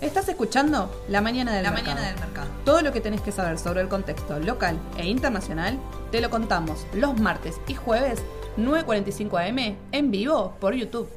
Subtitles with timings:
[0.00, 1.94] Estás escuchando La Mañana del, La mercado.
[1.96, 2.48] Mañana del Mercado.
[2.64, 5.78] Todo lo que tenés que saber sobre el contexto local e internacional
[6.10, 8.22] te lo contamos los martes y jueves
[8.58, 11.08] 9.45 am en vivo por YouTube.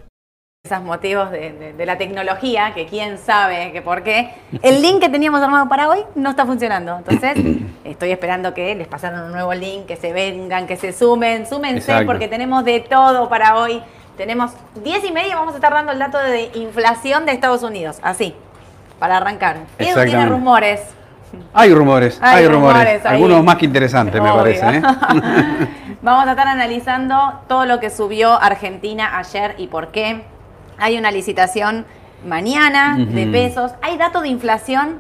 [0.64, 4.32] Esos motivos de, de- de la tecnología, que quién sabe que por qué.
[4.64, 6.98] El link que teníamos armado para hoy no está funcionando.
[6.98, 7.36] Entonces,
[7.84, 11.46] estoy esperando que les pasaran un nuevo link, que se vengan, que se sumen.
[11.48, 12.08] Súmense Exacto.
[12.08, 13.82] porque tenemos de todo para hoy.
[14.18, 14.52] Tenemos
[14.84, 17.98] 10 y media, vamos a estar dando el dato de inflación de Estados Unidos.
[18.02, 18.34] Así,
[19.00, 19.58] para arrancar.
[19.78, 20.82] Edu tiene rumores.
[21.54, 23.06] Hay rumores, Hay hay, rumores.
[23.06, 24.78] Algunos más que interesantes, me parece.
[24.78, 24.82] ¿eh?
[26.02, 30.24] Vamos a estar analizando todo lo que subió Argentina ayer y por qué.
[30.78, 31.86] Hay una licitación
[32.26, 33.72] mañana de pesos.
[33.82, 35.00] Hay dato de inflación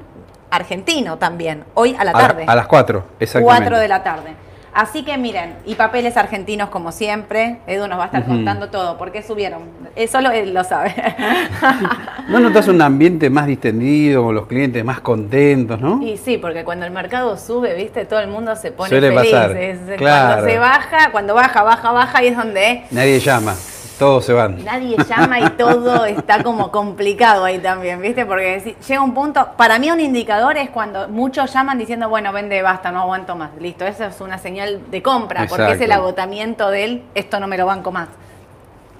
[0.50, 2.45] argentino también, hoy a la A, tarde.
[2.48, 3.64] a las 4, exactamente.
[3.70, 4.36] 4 de la tarde.
[4.76, 7.60] Así que miren, y papeles argentinos como siempre.
[7.66, 8.98] Edu nos va a estar contando todo.
[8.98, 9.62] ¿Por qué subieron?
[9.96, 10.94] Eh, solo él lo sabe.
[12.28, 16.02] ¿No notas un ambiente más distendido, con los clientes más contentos, no?
[16.04, 19.32] Y sí, porque cuando el mercado sube, viste, todo el mundo se pone Suele feliz.
[19.32, 23.56] pasar, Es- Cuando se baja, cuando baja, baja, baja, y es donde Nadie llama,
[23.98, 24.64] todos se van.
[24.64, 28.26] nadie llama y todo está como complicado ahí también, ¿viste?
[28.26, 32.32] Porque si- llega un punto, para mí un indicador es cuando muchos llaman diciendo, bueno,
[32.34, 33.52] vende, basta, no aguanto más.
[33.60, 37.58] Listo, eso es una señal de compra, porque es el agotamiento del, esto no me
[37.58, 38.08] lo banco más.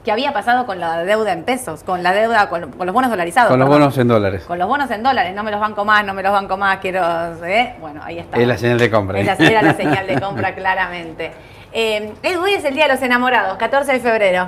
[0.04, 1.84] ¿Qué había pasado con la deuda en pesos?
[1.84, 3.50] Con la deuda, con, con los bonos dolarizados.
[3.50, 3.82] Con los perdón.
[3.82, 4.44] bonos en dólares.
[4.46, 6.78] Con los bonos en dólares, no me los banco más, no me los banco más,
[6.78, 7.02] quiero...
[7.44, 7.74] ¿eh?
[7.82, 8.38] Bueno, ahí está.
[8.38, 9.20] Es la señal de compra.
[9.20, 11.32] Es la, era la señal de compra, claramente.
[11.74, 14.48] Eh, hoy es el Día de los Enamorados, 14 de febrero.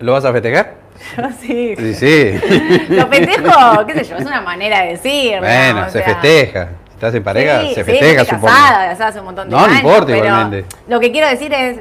[0.00, 0.74] ¿Lo vas a festejar?
[1.16, 1.74] Yo sí.
[1.76, 2.40] Sí, sí.
[2.88, 5.38] Lo festejo, qué sé yo, es una manera de decir.
[5.38, 6.68] bueno, se sea, festeja.
[6.98, 8.46] Estás en pareja, sí, se sí, festeja, estoy supongo.
[8.56, 9.78] casada, casada hace un montón de No, no años.
[9.78, 10.76] importa pero igualmente.
[10.88, 11.78] Lo que quiero decir es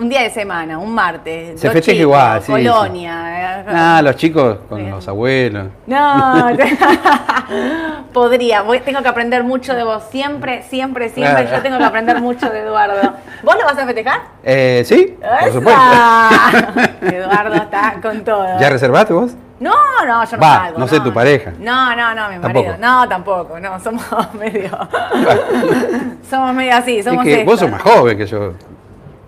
[0.00, 1.60] un día de semana, un martes.
[1.60, 3.60] Se festeja igual, sí, Colonia.
[3.60, 4.90] eh, Ah, los chicos con Bien.
[4.90, 5.68] los abuelos.
[5.86, 6.48] No,
[8.12, 8.62] podría.
[8.62, 10.02] voy- tengo que aprender mucho de vos.
[10.10, 11.42] Siempre, siempre, siempre.
[11.44, 11.56] Claro.
[11.56, 13.12] Yo tengo que aprender mucho de Eduardo.
[13.44, 14.20] ¿Vos lo vas a festejar?
[14.42, 15.80] Eh, sí, por supuesto.
[17.02, 18.58] Eduardo está con todo.
[18.60, 19.32] ¿Ya reservaste vos?
[19.60, 19.72] No,
[20.06, 21.52] no, yo no Va, salgo, no sé, tu pareja.
[21.58, 22.64] No, no, no, mi Tampoco.
[22.68, 22.76] marido.
[22.78, 23.58] No, tampoco.
[23.60, 24.04] No, somos
[24.34, 24.70] medio.
[26.30, 28.52] somos medio así, Es somos que vos sos más joven que yo.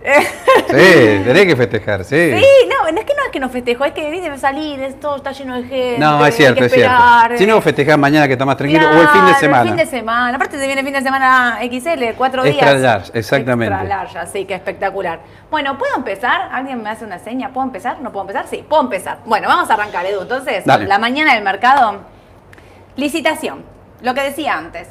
[0.03, 0.71] Sí,
[1.25, 2.33] tenés que festejar, sí.
[2.33, 5.17] Sí, no, no es que no es que nos festejó, es que debe salir, esto
[5.17, 5.99] está lleno de gente.
[5.99, 6.91] No, es hay cierto, que es cierto.
[6.97, 9.63] esperar, Si no, festejás mañana que está más tranquilo o el fin de semana.
[9.63, 10.37] El fin de semana.
[10.37, 12.81] Aparte te viene el fin de semana XL, cuatro Extra días.
[12.83, 13.75] large, exactamente.
[13.75, 15.21] Extra large, así que espectacular.
[15.51, 16.49] Bueno, ¿puedo empezar?
[16.51, 17.51] ¿Alguien me hace una seña?
[17.53, 18.01] ¿Puedo empezar?
[18.01, 18.47] ¿No puedo empezar?
[18.49, 19.19] Sí, puedo empezar.
[19.27, 20.23] Bueno, vamos a arrancar, Edu.
[20.23, 20.87] Entonces, Dale.
[20.87, 22.01] la mañana del mercado,
[22.97, 23.65] licitación.
[24.03, 24.89] Lo que decía antes.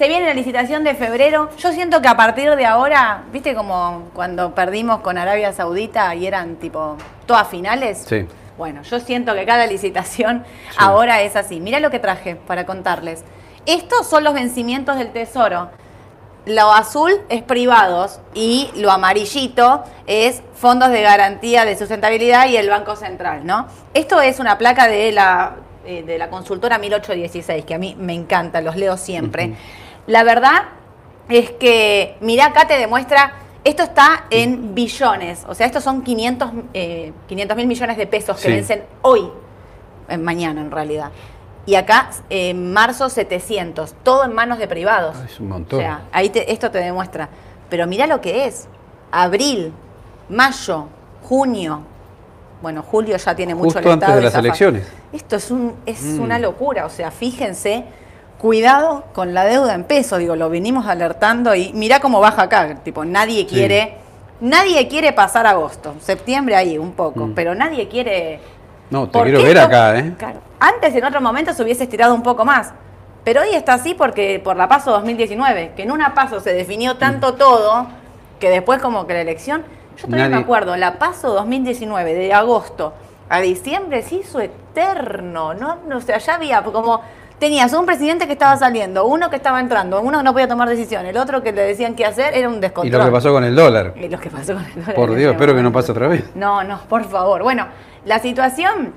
[0.00, 1.50] Se viene la licitación de febrero.
[1.58, 6.26] Yo siento que a partir de ahora, viste como cuando perdimos con Arabia Saudita y
[6.26, 6.96] eran tipo
[7.26, 8.06] todas finales.
[8.08, 8.26] Sí.
[8.56, 10.76] Bueno, yo siento que cada licitación Sí.
[10.78, 11.60] ahora es así.
[11.60, 13.24] Mirá lo que traje para contarles.
[13.66, 15.68] Estos son los vencimientos del Tesoro.
[16.46, 22.70] Lo azul es privados y lo amarillito es fondos de garantía de sustentabilidad y el
[22.70, 23.66] Banco Central, ¿no?
[23.92, 28.14] Esto es una placa de la, eh, de la consultora 1816, que a mí me
[28.14, 29.48] encanta, los leo siempre.
[29.48, 29.56] Ujú.
[30.06, 30.62] La verdad
[31.28, 36.52] es que, mirá, acá te demuestra, esto está en billones, o sea, estos son 500
[37.56, 38.52] mil millones de pesos que Sí.
[38.52, 39.28] vencen hoy,
[40.08, 41.10] eh, mañana en realidad.
[41.66, 45.14] Y acá, en marzo, 700, todo en manos de privados.
[45.20, 45.78] Ah, Es un montón.
[45.78, 47.28] O sea, ahí te- esto te demuestra.
[47.68, 48.66] Pero mirá lo que es.
[49.12, 49.72] Abril,
[50.28, 50.86] mayo,
[51.22, 51.82] junio.
[52.62, 54.88] Bueno, julio ya tiene mucho Justo el antes estado de las elecciones.
[55.12, 56.20] Esto es, un, es Mm.
[56.22, 56.86] una locura.
[56.86, 57.84] O sea, fíjense,
[58.40, 60.18] cuidado con la deuda en pesos.
[60.18, 62.76] Digo, lo venimos alertando y mirá cómo baja acá.
[62.82, 63.46] Tipo, nadie Sí.
[63.46, 63.94] quiere...
[64.40, 67.34] Nadie quiere pasar agosto, septiembre ahí un poco, Mm.
[67.34, 68.40] pero nadie quiere
[68.88, 70.14] No, te ¿Por quiero ver acá, ¿eh?
[70.18, 70.40] Claro.
[70.58, 72.72] Antes, en otro momento, se hubiese estirado un poco más.
[73.22, 76.96] Pero hoy está así porque por la PASO 2019, que en una PASO se definió
[76.96, 77.86] tanto todo,
[78.40, 79.62] que después como que la elección...
[79.98, 82.94] Yo todavía me acuerdo, la PASO 2019, de agosto
[83.28, 85.76] a diciembre, se hizo eterno, ¿no?
[85.86, 87.02] No, O sea, ya había como...
[87.40, 90.68] Tenías un presidente que estaba saliendo, uno que estaba entrando, uno que no podía tomar
[90.68, 92.98] decisiones, el otro que le decían qué hacer, era un Y descontrol.
[93.00, 93.94] lo que pasó con el dólar.
[93.96, 96.24] Y lo que pasó con el dólar Por Dios, espero que no pase otra vez.
[96.34, 97.42] No, no, por favor.
[97.42, 97.66] Bueno,
[98.04, 98.92] la situación,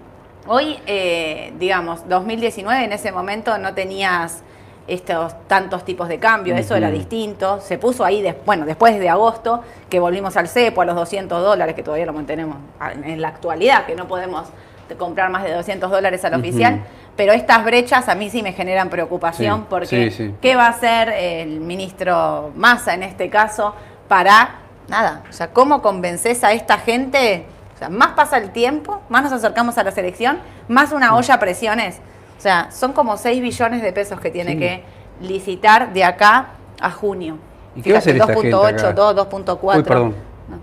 [0.47, 4.43] hoy, eh, digamos, 2019, en ese momento no tenías
[4.87, 7.61] estos tantos tipos de cambio, eso era distinto.
[7.61, 11.41] Se puso ahí, des- bueno, después de agosto, que volvimos al cepo, a los 200
[11.41, 12.57] dólares, que todavía lo mantenemos
[13.05, 14.49] en la actualidad, que no podemos
[14.89, 16.41] de comprar más de 200 dólares al Ujú.
[16.41, 16.81] oficial.
[17.15, 20.35] Pero estas brechas a mí sí me generan preocupación Sí, porque sí, sí.
[20.41, 23.75] ¿qué va a hacer el ministro Massa en este caso
[24.07, 24.55] para
[24.87, 25.21] nada?
[25.29, 27.45] O sea, ¿cómo convences a esta gente?
[27.75, 31.35] O sea, más pasa el tiempo, más nos acercamos a la selección, más una olla
[31.35, 31.99] a presiones.
[32.37, 34.83] O sea, son como 6 billones de pesos que tiene que
[35.21, 36.47] licitar de acá
[36.81, 37.37] a junio.
[37.75, 38.93] ¿Y qué va a hacer esta gente 2.8, acá?
[38.93, 39.77] 2, 2.4.
[39.77, 40.15] Uy, perdón.
[40.49, 40.57] No.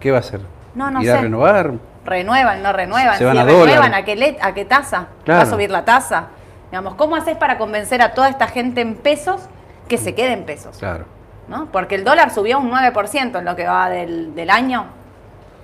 [0.00, 0.40] ¿Qué va a hacer?
[0.74, 1.22] No, no ¿Ir a sé.
[1.22, 1.72] renovar?
[2.04, 3.16] Renuevan, no renuevan.
[3.18, 3.94] Se van si a renuevan, dólar.
[3.94, 5.08] ¿a qué, le- ¿a qué tasa?
[5.24, 5.40] Claro.
[5.40, 6.26] ¿Va a subir la tasa?
[6.70, 9.42] Digamos, ¿cómo haces para convencer a toda esta gente en pesos
[9.88, 10.76] que se quede en pesos?
[10.78, 11.04] Claro.
[11.48, 11.66] ¿no?
[11.70, 14.86] Porque el dólar subió un 9% en lo que va del, del año.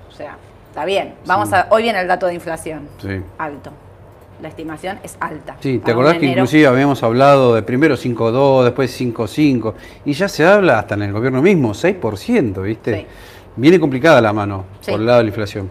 [0.09, 0.37] O sea,
[0.69, 1.15] está bien.
[1.27, 1.55] Vamos Sí.
[1.55, 2.89] a, hoy viene el dato de inflación.
[3.01, 3.21] Sí.
[3.39, 3.73] Alto.
[4.43, 5.57] La estimación es alta.
[5.61, 9.75] Sí, ¿te acordás que inclusive habíamos hablado de primero 5.2, después 5.5
[10.07, 12.97] y ya se habla hasta en el gobierno mismo, 6%, ¿viste?
[13.01, 13.07] Sí.
[13.57, 15.71] Viene complicada la mano por el lado de la inflación.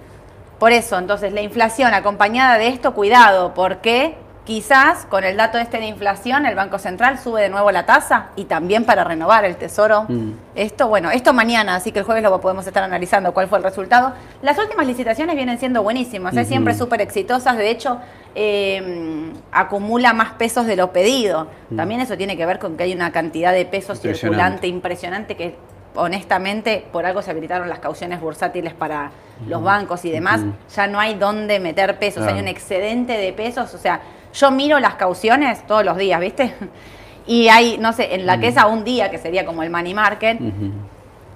[0.59, 5.77] Por eso, entonces, la inflación acompañada de esto, cuidado, porque quizás con el dato este
[5.77, 9.57] de inflación el Banco Central sube de nuevo la tasa y también para renovar el
[9.57, 10.05] Tesoro.
[10.07, 10.31] Mm.
[10.55, 13.63] Esto, bueno, esto mañana, así que el jueves lo podemos estar analizando cuál fue el
[13.63, 14.13] resultado.
[14.41, 16.39] Las últimas licitaciones vienen siendo buenísimas, ¿eh?
[16.41, 16.47] Ujú.
[16.47, 17.99] siempre súper exitosas, de hecho,
[18.33, 21.47] eh, acumula más pesos de lo pedido.
[21.75, 24.13] También eso tiene que ver con que hay una cantidad de pesos Mm.
[24.15, 25.55] Circulante impresionante que
[26.01, 29.11] honestamente por algo se habilitaron las cauciones bursátiles para
[29.47, 30.41] los bancos y demás,
[30.75, 32.35] ya no hay dónde meter pesos, Claro.
[32.35, 34.01] hay un excedente de pesos, o sea,
[34.33, 36.53] yo miro las cauciones todos los días, ¿viste?
[37.27, 39.69] Y hay, no sé, en la que es a un día, que sería como el
[39.69, 40.39] money market.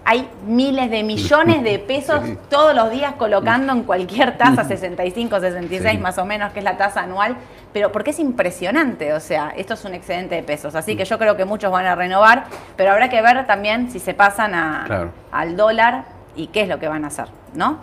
[0.06, 2.38] Hay miles de millones de pesos Sí.
[2.50, 5.98] todos los días colocando en cualquier tasa, 65, 66 Sí.
[5.98, 7.38] más o menos, que es la tasa anual,
[7.72, 11.18] pero porque es impresionante, o sea, esto es un excedente de pesos, así que yo
[11.18, 12.46] creo que muchos van a renovar,
[12.76, 15.12] pero habrá que ver también si se pasan a, Claro.
[15.32, 16.04] al dólar
[16.36, 17.78] y qué es lo que van a hacer, ¿no?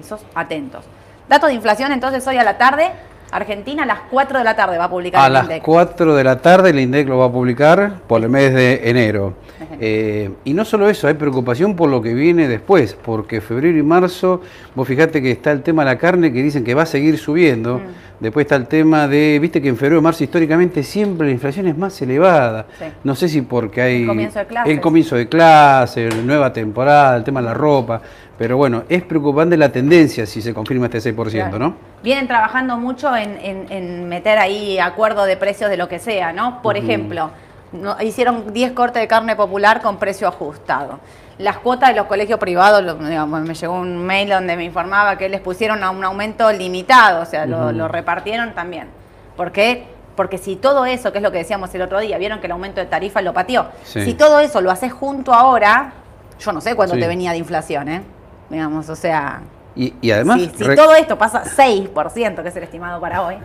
[0.00, 0.84] Esos atentos.
[1.28, 2.90] Dato de inflación entonces hoy a la tarde,
[3.32, 5.62] Argentina a las 4 de la tarde va a publicar A el las INDEC.
[5.62, 9.34] 4 de la tarde el INDEC lo va a publicar por el mes de enero.
[9.78, 13.82] Eh, y no solo eso, hay preocupación por lo que viene después, porque febrero y
[13.82, 14.40] marzo,
[14.74, 17.18] vos fijate que está el tema de la carne que dicen que va a seguir
[17.18, 17.78] subiendo.
[17.78, 18.10] Mm.
[18.20, 21.66] Después está el tema de, viste que en febrero y marzo históricamente siempre la inflación
[21.68, 22.66] es más elevada.
[22.78, 22.84] Sí.
[23.02, 24.72] No sé si porque hay El comienzo de clases.
[24.72, 28.02] el comienzo de clases, nueva temporada, el tema de la ropa.
[28.40, 31.58] Pero bueno, es preocupante la tendencia si se confirma este 6%, Claro.
[31.58, 31.74] ¿no?
[32.02, 36.32] Vienen trabajando mucho en, en- en meter ahí acuerdo de precios de lo que sea,
[36.32, 36.62] ¿no?
[36.62, 37.32] Por ejemplo,
[37.72, 41.00] no- hicieron 10 cortes de carne popular con precio ajustado.
[41.36, 45.18] Las cuotas de los colegios privados, lo- digamos, me llegó un mail donde me informaba
[45.18, 48.88] que les pusieron a un aumento limitado, o sea, lo, repartieron también.
[49.36, 49.84] ¿Por qué?
[50.16, 52.52] Porque si todo eso, que es lo que decíamos el otro día, vieron que el
[52.52, 53.66] aumento de tarifa lo pateó.
[53.84, 54.02] Sí.
[54.02, 55.92] Si todo eso lo haces junto ahora,
[56.38, 57.00] yo no sé cuánto Sí.
[57.02, 58.02] te venía de inflación, ¿eh?
[58.50, 59.40] Digamos, o sea,
[59.76, 63.36] Y, y además, si, todo esto pasa 6%, que es el estimado para hoy,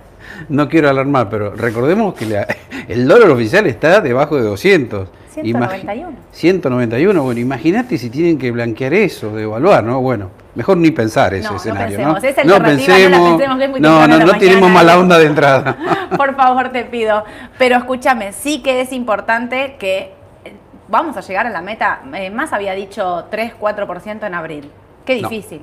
[0.49, 2.47] no quiero alarmar, pero recordemos que la-
[2.87, 5.07] el dólar oficial está debajo de 200.
[5.35, 6.11] Imagi- 191.
[6.31, 9.99] 191, bueno, imagínate si tienen que blanquear eso, devaluar, ¿no?
[10.01, 12.23] Bueno, mejor ni pensar ese No, no escenario, pensemos.
[12.23, 12.29] ¿no?
[12.29, 15.25] Esa alternativa no la pensemos, que es muy no, no, no tenemos mala onda de
[15.25, 15.77] entrada.
[16.17, 17.25] por favor te pido.
[17.57, 20.13] Pero escúchame, sí que es importante que
[20.45, 20.53] eh,
[20.87, 21.99] vamos a llegar a la meta.
[22.13, 24.71] Eh, más había dicho 3-4% en abril.
[25.05, 25.29] Qué No.
[25.29, 25.61] difícil.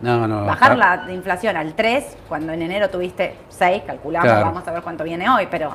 [0.00, 4.46] No, no, Bajar está- la inflación al 3, cuando en enero tuviste 6, calculamos, Claro.
[4.46, 5.70] vamos a ver cuánto viene hoy, pero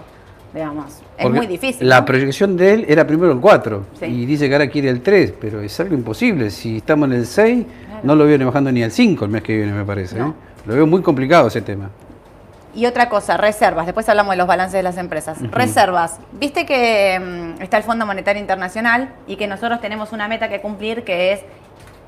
[0.53, 0.85] digamos,
[1.17, 1.87] es porque muy difícil.
[1.87, 2.05] La ¿no?
[2.05, 4.05] proyección de él era primero el 4 Sí.
[4.05, 6.49] y dice que ahora quiere el 3, pero es algo imposible.
[6.51, 7.99] Si estamos en el 6, Claro.
[8.03, 10.27] no lo viene bajando ni al 5 el mes que viene, me parece, ¿no?
[10.27, 10.35] No.
[10.65, 11.89] Lo veo muy complicado ese tema.
[12.75, 13.87] Y otra cosa, reservas.
[13.87, 15.39] Después hablamos de los balances de las empresas.
[15.51, 16.19] Reservas.
[16.33, 17.19] Viste que
[17.57, 21.33] mm, está el Fondo Monetario Internacional y que nosotros tenemos una meta que cumplir que
[21.33, 21.41] es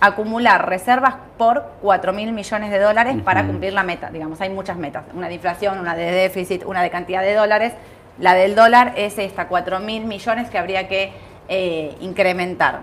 [0.02, 4.10] acumular reservas por 4 mil millones de dólares para cumplir la meta.
[4.10, 5.04] Digamos, hay muchas metas.
[5.14, 7.74] Una de inflación, una de déficit, una de cantidad de dólares.
[8.18, 11.14] La del dólar es esta, 4 mil millones que habría que
[11.48, 12.82] eh, incrementar.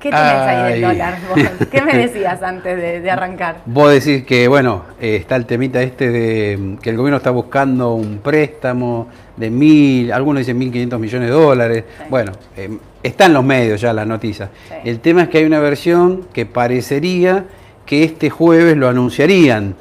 [0.00, 0.92] ¿Qué tienes ahí del Ay.
[0.92, 1.18] dólar?
[1.28, 1.68] vos?
[1.70, 3.62] ¿Qué me decías antes de, de arrancar?
[3.66, 7.30] Vos decís que, bueno, eh, está el temita este de mm, que el gobierno está
[7.30, 11.84] buscando un préstamo de mil, algunos dicen mil quinientos millones de dólares.
[11.98, 12.04] Sí.
[12.10, 12.70] Bueno, eh,
[13.02, 14.50] está en los medios ya la noticia.
[14.68, 14.74] Sí.
[14.84, 17.44] El tema es que hay una versión que parecería
[17.84, 19.74] que este jueves lo anunciarían,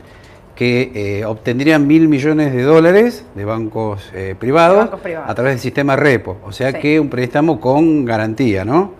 [0.56, 5.30] que eh, obtendrían mil millones de dólares de bancos, eh, privados, De bancos privados.
[5.30, 6.38] a través del sistema repo.
[6.46, 6.78] O sea Sí.
[6.80, 8.94] que un préstamo con garantía, ¿no?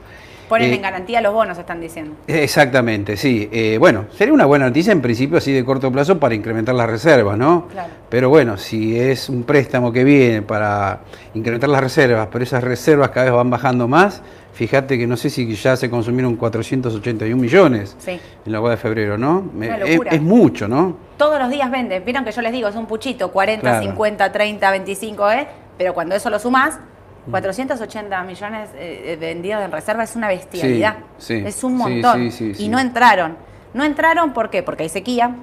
[0.50, 2.16] Ponen Eh, en garantía los bonos, están diciendo.
[2.28, 3.50] Exactamente, sí.
[3.52, 6.90] Eh, bueno, sería una buena noticia en principio así de corto plazo para incrementar las
[6.90, 7.68] reservas, ¿no?
[7.68, 7.90] Claro.
[8.10, 11.02] Pero bueno, si es un préstamo que viene para
[11.34, 14.22] incrementar las reservas, pero esas reservas cada vez van bajando más,
[14.54, 18.20] fíjate que no sé si ya se consumieron 481 millones Sí.
[18.46, 19.50] en la web de febrero, ¿no?
[19.54, 20.12] Una es, locura.
[20.12, 20.98] es mucho, ¿no?
[21.18, 22.06] Todos los días venden.
[22.06, 23.84] Vieron que yo les digo, es un puchito, 40, Claro.
[23.84, 25.48] 50, 30, 25, ¿eh?
[25.78, 26.80] Pero cuando eso lo sumás,
[27.30, 30.98] 480 millones eh, eh, vendidos en reserva es una bestialidad.
[31.18, 31.44] Sí, sí.
[31.46, 32.32] Es un montón.
[32.32, 33.38] sí, sí, y no entraron.
[33.74, 34.64] No entraron, ¿por qué?
[34.64, 35.36] Porque hay sequía,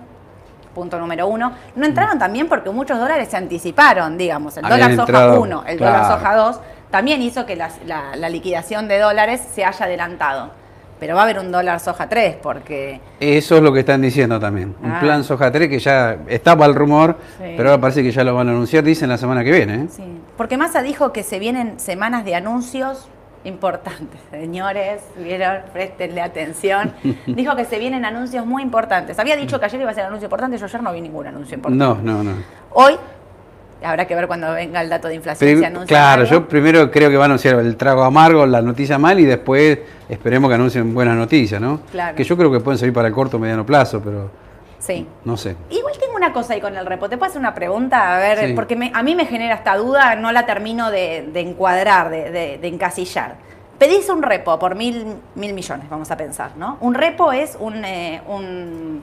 [0.74, 1.52] punto número uno.
[1.76, 4.56] No entraron también porque muchos dólares se anticiparon, digamos.
[4.56, 5.92] El Habían dólar soja entrado, 1, el claro.
[5.92, 6.60] dólar soja 2,
[6.90, 10.63] también hizo que la liquidación de dólares se haya adelantado.
[11.00, 13.00] Pero va a haber un dólar soja 3 porque...
[13.20, 14.74] Eso es lo que están diciendo también.
[14.82, 15.00] Un Ah.
[15.00, 17.54] plan soja 3 que ya estaba el rumor, Sí.
[17.56, 19.74] pero ahora parece que ya lo van a anunciar, dicen la semana que viene.
[19.74, 19.86] ¿eh?
[19.90, 20.04] Sí,
[20.36, 23.08] porque Massa dijo que se vienen semanas de anuncios
[23.44, 24.18] importantes.
[24.30, 26.92] Señores, vieron, préstenle atención.
[27.26, 29.18] Dijo que se vienen anuncios muy importantes.
[29.18, 31.54] Había dicho que ayer iba a ser anuncio importante, yo ayer no vi ningún anuncio
[31.56, 31.84] importante.
[31.84, 32.32] No, no, no.
[32.70, 32.94] Hoy,
[33.82, 36.30] habrá que ver cuando venga el dato de inflación Pero, si anuncian claro, algo.
[36.32, 39.78] yo primero creo que van a anunciar el trago amargo, la noticia mal y después
[40.08, 41.80] esperemos que anuncien buenas noticias, ¿no?
[41.90, 42.16] Claro.
[42.16, 44.30] Que yo creo que pueden servir para el corto o mediano plazo, pero
[44.78, 45.06] Sí.
[45.24, 45.56] no sé.
[45.70, 47.08] Igual tengo una cosa ahí con el repo.
[47.08, 48.16] ¿Te puedo hacer una pregunta?
[48.16, 48.52] A ver, Sí.
[48.54, 52.30] porque me- a mí me genera esta duda, no la termino de, de encuadrar, de,
[52.30, 53.36] de- de encasillar.
[53.78, 55.04] Pedís un repo por mil,
[55.34, 56.76] mil millones, vamos a pensar, ¿no?
[56.80, 59.02] Un repo es un, eh, un,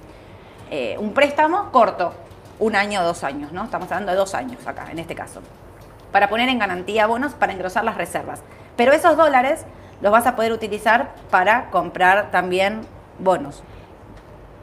[0.70, 2.14] eh, un préstamo corto,
[2.62, 3.64] un año o dos años, ¿no?
[3.66, 5.42] Estamos hablando de dos años acá, en este caso.
[6.12, 8.44] Para poner en garantía bonos, para engrosar las reservas.
[8.78, 9.66] Pero esos dólares
[10.00, 12.82] los vas a poder utilizar para comprar también
[13.18, 13.64] bonos.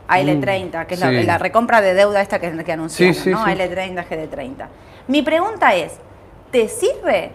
[0.08, 1.22] AL30, que es la, sí.
[1.24, 3.44] la recompra de deuda esta que, que anunciaron, Sí, sí, ¿no?
[3.44, 3.50] sí.
[3.50, 4.66] AL30, GD30.
[5.08, 5.98] Mi pregunta es,
[6.52, 7.32] ¿te sirve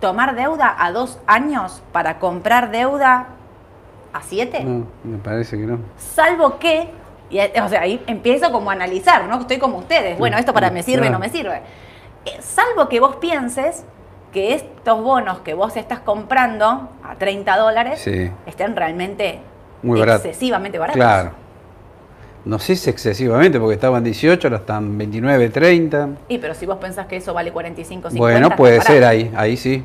[0.00, 3.26] tomar deuda a dos años para comprar deuda
[4.12, 4.62] a siete?
[4.62, 5.80] No, me parece que no.
[5.98, 6.88] Salvo que,
[7.30, 9.40] y, eh, o sea, ahí empiezo como a analizar, ¿no?
[9.40, 10.18] Estoy como ustedes.
[10.18, 11.18] Bueno, esto para me sirve, no Claro.
[11.20, 11.62] me sirve.
[12.24, 13.84] Eh, salvo que vos pienses
[14.32, 18.30] que estos bonos que vos estás comprando a 30 dólares Sí.
[18.46, 19.40] estén realmente
[19.82, 20.26] Muy barato.
[20.28, 20.96] excesivamente baratos.
[20.98, 21.30] Claro.
[22.44, 26.08] No sé si excesivamente, porque estaban 18, ahora están 29, 30.
[26.28, 28.18] Y pero si vos pensás que eso vale 45, 50.
[28.18, 29.84] Bueno, puede ser ahí, ahí sí.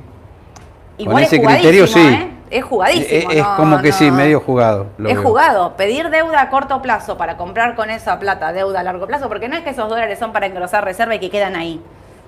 [0.98, 2.30] Igual Con es ese criterio, sí.
[2.54, 2.60] ¿Eh?
[2.60, 3.32] Es jugadísimo.
[3.32, 3.96] Es, es no, como que no.
[3.96, 4.88] sí, medio jugado.
[4.98, 5.24] lo Es veo.
[5.24, 5.76] jugado.
[5.76, 9.48] Pedir deuda a corto plazo para comprar con esa plata deuda a largo plazo, porque
[9.50, 11.82] no es que esos dólares son para engrosar reserva y que quedan ahí.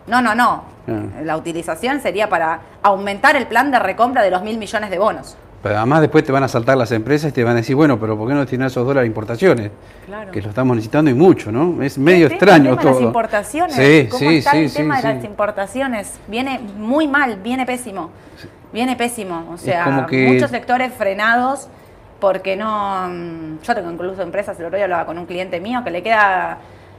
[0.08, 0.64] No, no, no.
[0.88, 1.22] Ah.
[1.24, 5.36] La utilización sería para aumentar el plan de recompra de los mil millones de bonos.
[5.64, 8.00] Pero además después te van a saltar las empresas y te van a decir, bueno,
[8.00, 9.72] pero ¿por qué no tienen esos dólares de importaciones?
[10.06, 10.32] Claro.
[10.32, 11.82] Que lo estamos necesitando y mucho, ¿no?
[11.82, 12.94] Es medio El extraño el tema de todo.
[13.00, 13.76] las importaciones.
[13.76, 15.08] Sí, ¿Cómo sí, está sí, el tema sí.
[15.08, 16.20] de las importaciones?
[16.28, 18.12] Viene muy mal, viene pésimo.
[18.74, 19.48] Viene pésimo.
[19.54, 21.68] O sea, que- muchos sectores frenados
[22.20, 23.08] porque no.
[23.10, 26.02] mm, Yo tengo incluso empresas, el otro día hablaba con un cliente mío que le
[26.04, 26.58] queda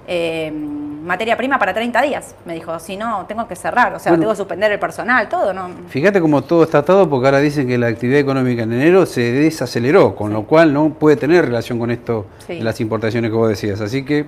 [0.08, 2.36] eh, materia prima para 30 días.
[2.44, 3.92] Me dijo, si no, tengo que cerrar.
[3.94, 4.22] O sea, Bueno.
[4.22, 5.68] tengo que suspender el personal, todo, ¿no?
[5.88, 9.32] Fíjate cómo todo está atado porque ahora dicen que la actividad económica en enero se
[9.32, 12.54] desaceleró, con lo cual no puede tener relación con esto Sí.
[12.58, 13.80] de las importaciones que vos decías.
[13.80, 14.26] Así que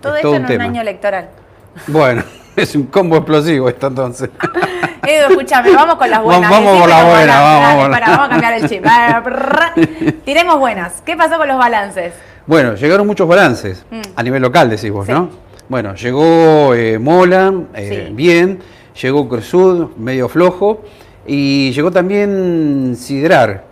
[0.00, 0.64] Todo es esto todo en un un tema.
[0.64, 1.28] año electoral.
[1.86, 2.24] Bueno,
[2.56, 4.30] es un combo explosivo esto entonces.
[5.06, 6.50] Edu, escúchame, vamos con las buenas.
[6.50, 7.40] Vamos la las buena, buenas.
[7.40, 8.26] vamos, Dale, vamos.
[8.26, 8.84] a cambiar el chip.
[10.24, 11.02] Tiremos buenas.
[11.04, 12.12] ¿Qué pasó con los balances?
[12.46, 14.00] Bueno, llegaron muchos balances Mm.
[14.16, 15.12] a nivel local, decís vos, Sí.
[15.12, 15.30] ¿no?
[15.68, 18.14] Bueno, llegó eh, Mola, eh, Sí.
[18.14, 18.58] bien,
[19.00, 20.82] llegó Cruzud, medio flojo,
[21.26, 23.64] y llegó también Sidrar,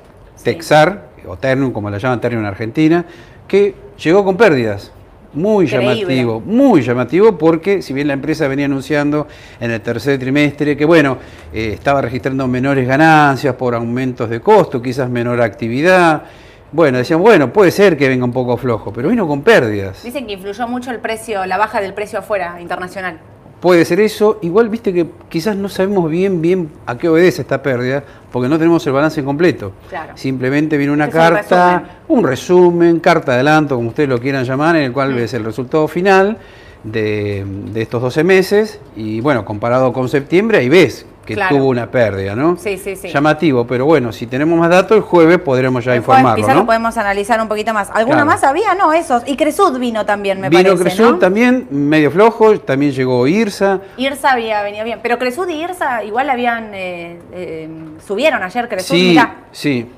[0.42, 3.04] Texar, o Ternium, como la llaman Ternium en Argentina,
[3.48, 4.92] que llegó con pérdidas.
[5.34, 5.94] Muy Increíble.
[5.94, 9.26] llamativo, muy llamativo porque si bien la empresa venía anunciando
[9.60, 11.18] en el tercer trimestre que bueno,
[11.52, 16.22] eh, estaba registrando menores ganancias por aumentos de costo, quizás menor actividad,
[16.70, 20.02] bueno, decían, bueno, puede ser que venga un poco flojo, pero vino con pérdidas.
[20.02, 23.18] Dicen que influyó mucho el precio, la baja del precio afuera, internacional.
[23.60, 27.60] Puede ser eso, igual viste que quizás no sabemos bien bien a qué obedece esta
[27.60, 29.72] pérdida, porque no tenemos el balance completo.
[29.88, 30.12] Claro.
[30.16, 31.96] Simplemente viene una Este es un carta, resumen.
[32.08, 35.16] un resumen, carta de adelanto, como ustedes lo quieran llamar, en el cual Mm.
[35.16, 36.38] ves el resultado final
[36.84, 41.56] de, de estos 12 meses, y bueno, comparado con septiembre, ahí ves que Claro.
[41.56, 42.56] tuvo una pérdida, ¿no?
[42.56, 43.08] Sí, sí, sí.
[43.08, 46.60] Llamativo, pero bueno, si tenemos más datos, el jueves podremos ya informarlo, Quizás ¿no?
[46.62, 47.90] lo podemos analizar un poquito más.
[47.90, 48.30] ¿Alguna Claro.
[48.30, 48.74] más había?
[48.74, 49.22] No, esos.
[49.26, 51.18] Y Cresud vino también, me Vino parece, Cresud ¿no?
[51.18, 55.00] también, medio flojo, también llegó Irsa, Irsa había venido bien.
[55.02, 56.72] Pero Cresud y Irsa igual habían...
[56.72, 57.68] eh, eh,
[58.06, 58.94] subieron ayer Cresud.
[58.94, 59.90] sí, Mirá, sí,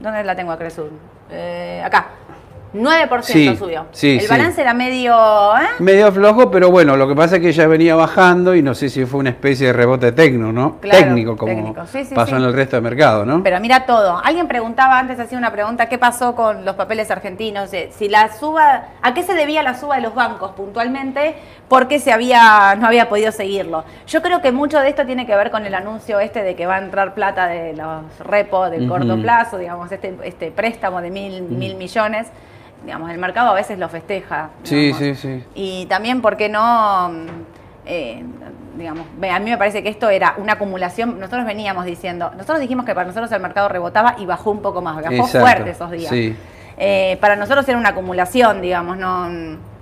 [0.00, 0.88] ¿dónde la tengo a Cresud?
[1.30, 2.06] Eh, acá.
[2.74, 3.86] 9% Sí, subió.
[3.92, 4.26] sí, El sí.
[4.28, 5.14] balance era medio...
[5.56, 5.66] ¿eh?
[5.78, 8.88] Medio flojo, pero bueno, lo que pasa es que ya venía bajando y no sé
[8.88, 10.76] si fue una especie de rebote tecno, ¿no?
[10.80, 11.82] Claro, técnico, como técnico.
[12.14, 13.42] Pasó en el resto del mercado, ¿no?
[13.42, 14.20] Pero mira todo.
[14.24, 17.72] Alguien preguntaba antes, hacía una pregunta, ¿qué pasó con los papeles argentinos?
[17.74, 21.34] Eh, Si la suba, ¿a qué se debía la suba de los bancos puntualmente?
[21.68, 23.84] Porque se había, no había podido seguirlo.
[24.06, 26.66] Yo creo que mucho de esto tiene que ver con el anuncio este de que
[26.66, 29.22] va a entrar plata de los repos del corto Ujú.
[29.22, 32.28] plazo, digamos, este, este préstamo de mil, mil millones.
[32.84, 34.50] Digamos, el mercado a veces lo festeja.
[34.64, 34.98] Sí, digamos.
[34.98, 35.44] sí, sí.
[35.54, 37.08] Y también, ¿por qué no?
[37.10, 37.26] mm,
[37.86, 38.24] eh,
[38.76, 41.18] digamos, a mí me parece que esto era una acumulación.
[41.20, 44.80] Nosotros veníamos diciendo, nosotros dijimos que para nosotros el mercado rebotaba y bajó un poco
[44.82, 46.10] más, bajó Exacto, fuerte esos días.
[46.10, 46.36] sí.
[46.78, 49.28] Eh, para nosotros era una acumulación, digamos, no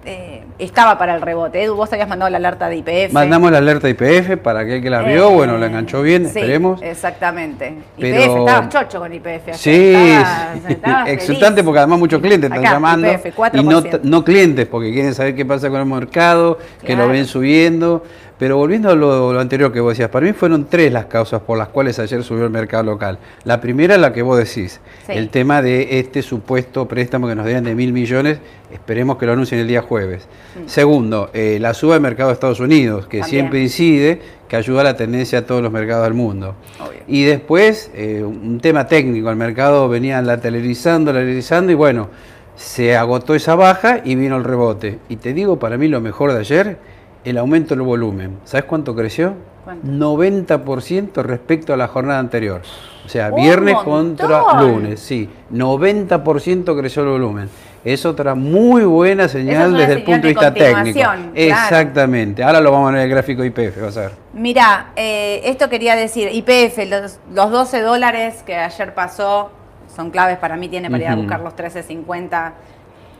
[0.04, 1.62] eh, estaba para el rebote.
[1.62, 3.12] Edu, vos habías mandado la alerta de IPF.
[3.12, 6.22] Mandamos la alerta de IPF para aquel que la vio, Eh, bueno, la enganchó bien,
[6.28, 6.80] sí, esperemos.
[6.82, 7.74] Exactamente.
[7.98, 9.52] Pero- IPF, estabas chocho con IPF.
[9.54, 13.62] Sí, Estabas- estabas exultante porque además muchos clientes están Acá, llamando YPF, y 4%.
[14.02, 18.02] no, no clientes porque quieren saber qué pasa con el mercado, que lo ven subiendo.
[18.40, 21.42] Pero volviendo a lo, lo anterior que vos decías, para mí fueron tres las causas
[21.42, 23.18] por las cuales ayer subió el mercado local.
[23.44, 25.12] La primera es la que vos decís, Sí.
[25.12, 28.38] el tema de este supuesto préstamo que nos dieron de mil millones,
[28.72, 30.26] esperemos que lo anuncien el día jueves.
[30.66, 33.20] Segundo, eh, la suba del mercado de Estados Unidos, que Mm.
[33.20, 33.40] También.
[33.42, 36.54] siempre incide, que ayuda a la tendencia a todos los mercados del mundo.
[36.80, 37.00] Obvio.
[37.06, 42.08] Y después, eh, un tema técnico, el mercado venía lateralizando, lateralizando y bueno,
[42.56, 44.98] se agotó esa baja y vino el rebote.
[45.10, 46.78] Y te digo, para mí lo mejor de ayer,
[47.24, 48.38] el aumento del volumen.
[48.44, 49.34] ¿Sabes cuánto creció?
[49.64, 49.86] ¿Cuánto?
[49.86, 52.62] 90% respecto a la jornada anterior.
[53.04, 54.16] O sea, ¡Un viernes montón!
[54.16, 55.28] contra lunes, sí.
[55.52, 57.48] 90% creció el volumen.
[57.84, 60.98] Es otra muy buena señal desde el punto de vista técnico.
[61.00, 61.22] claro.
[61.34, 62.42] Exactamente.
[62.42, 64.12] Ahora lo vamos a ver en el gráfico IPF, vas a ver.
[64.34, 69.50] Mira, eh, esto quería decir, IPF, los, los 12 dólares que ayer pasó
[69.94, 72.52] son claves para mí, tiene para ir a buscar los 13.50,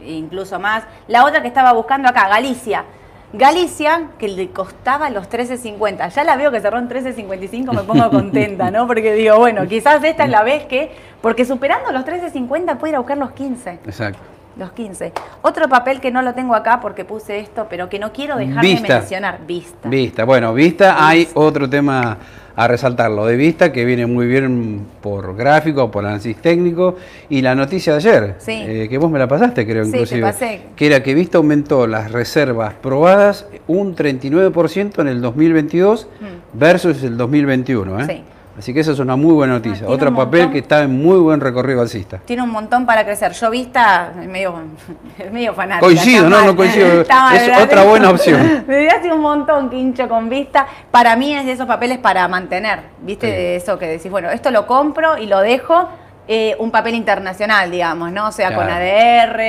[0.06, 0.84] incluso más.
[1.08, 2.84] La otra que estaba buscando acá, Galicia.
[3.32, 6.10] Galicia, que le costaba los 13.50.
[6.10, 8.86] Ya la veo que cerró en 13.55, me pongo contenta, ¿no?
[8.86, 10.90] Porque digo, bueno, quizás esta es la vez que,
[11.22, 13.78] porque superando los 13.50 puede ir a buscar los 15.
[13.86, 14.39] Exacto.
[14.56, 15.12] Los 15.
[15.42, 18.62] Otro papel que no lo tengo acá porque puse esto, pero que no quiero dejar
[18.62, 18.94] Vista.
[18.94, 19.38] de mencionar.
[19.46, 19.88] Vista.
[19.88, 22.18] Vista, bueno, Vista hay otro tema
[22.56, 26.96] a resaltarlo de Vista que viene muy bien por gráfico, por análisis técnico
[27.30, 28.52] y la noticia de ayer, Sí.
[28.66, 30.62] eh, que vos me la pasaste creo Sí, te inclusive, pasé.
[30.76, 36.08] que era que Vista aumentó las reservas probadas un 39% en el 2022
[36.52, 38.00] versus el 2021.
[38.00, 38.02] ¿eh?
[38.02, 38.06] Mm.
[38.08, 38.22] Sí.
[38.58, 39.78] Así que esa es una muy buena noticia.
[39.86, 40.52] tiene Otro papel montón.
[40.52, 42.18] que está en muy buen recorrido alcista.
[42.24, 43.32] Tiene un montón para crecer.
[43.32, 44.54] Yo vista, es medio,
[45.32, 45.86] medio fanática.
[45.86, 46.46] Coincido, no, mal.
[46.46, 47.04] no coincido.
[47.08, 47.62] Mal, Es ¿verdad?
[47.62, 48.64] otra buena opción.
[48.68, 50.66] Me dio hace un montón quincho con vista.
[50.90, 52.80] Para mí es de esos papeles para mantener.
[53.00, 53.26] ¿Viste?
[53.28, 53.32] Sí.
[53.32, 55.88] De eso que decís, bueno, esto lo compro y lo dejo.
[56.28, 58.28] eh, un papel internacional, digamos, ¿no?
[58.28, 58.68] O sea, con.
[58.68, 59.40] ADR,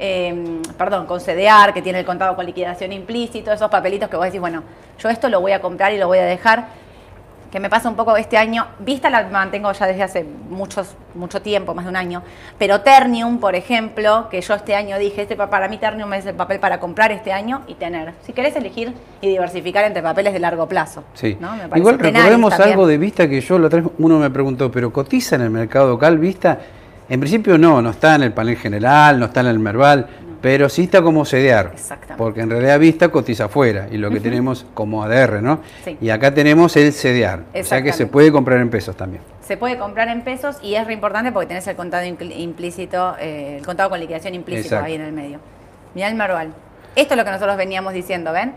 [0.00, 4.24] eh, perdón, con CDR, que tiene el contado con liquidación implícito, esos papelitos que vos
[4.24, 4.62] decís, bueno,
[4.98, 6.66] yo esto lo voy a comprar y lo voy a dejar
[7.50, 11.40] que me pasa un poco este año, Vista la mantengo ya desde hace muchos, mucho
[11.40, 12.22] tiempo, más de un año,
[12.58, 16.26] pero Ternium, por ejemplo, que yo este año dije, este pa- para mí Ternium es
[16.26, 18.12] el papel para comprar este año y tener.
[18.26, 21.04] Si querés elegir y diversificar entre papeles de largo plazo.
[21.14, 21.38] Sí.
[21.40, 21.56] ¿no?
[21.56, 21.78] Me.
[21.78, 22.70] Igual recordemos también.
[22.72, 25.50] algo de Vista que yo la otra vez uno me preguntó, ¿pero cotiza en el
[25.50, 26.58] mercado local Vista?
[27.08, 30.06] En principio no, no está en el panel general, no está en el Merval,
[30.40, 31.70] pero sí está como CDR.
[31.72, 32.14] Exactamente.
[32.16, 35.60] Porque en realidad Vista cotiza afuera y lo que tenemos como ADR, ¿no?
[35.84, 35.98] Sí.
[36.00, 37.42] Y acá tenemos el CDR.
[37.58, 39.22] O sea que se puede comprar en pesos también.
[39.42, 43.56] Se puede comprar en pesos y es re importante porque tenés el contado implícito, eh,
[43.58, 44.86] el contado con liquidación implícito Exacto.
[44.86, 45.38] ahí en el medio.
[45.94, 46.52] Mirá el.
[46.94, 48.52] Esto es lo que nosotros veníamos diciendo, ¿ven?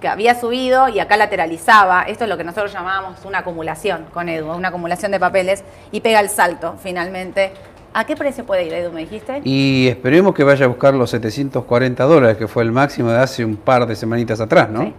[0.00, 2.02] Que había subido y acá lateralizaba.
[2.02, 6.00] Esto es lo que nosotros llamábamos una acumulación con Edu, una acumulación de papeles y
[6.00, 7.52] pega el salto finalmente.
[7.98, 9.40] ¿A qué precio puede ir, Edu, me dijiste?
[9.44, 13.42] Y esperemos que vaya a buscar los 740 dólares, que fue el máximo de hace
[13.42, 14.82] un par de semanitas atrás, ¿no?
[14.82, 14.92] Sí.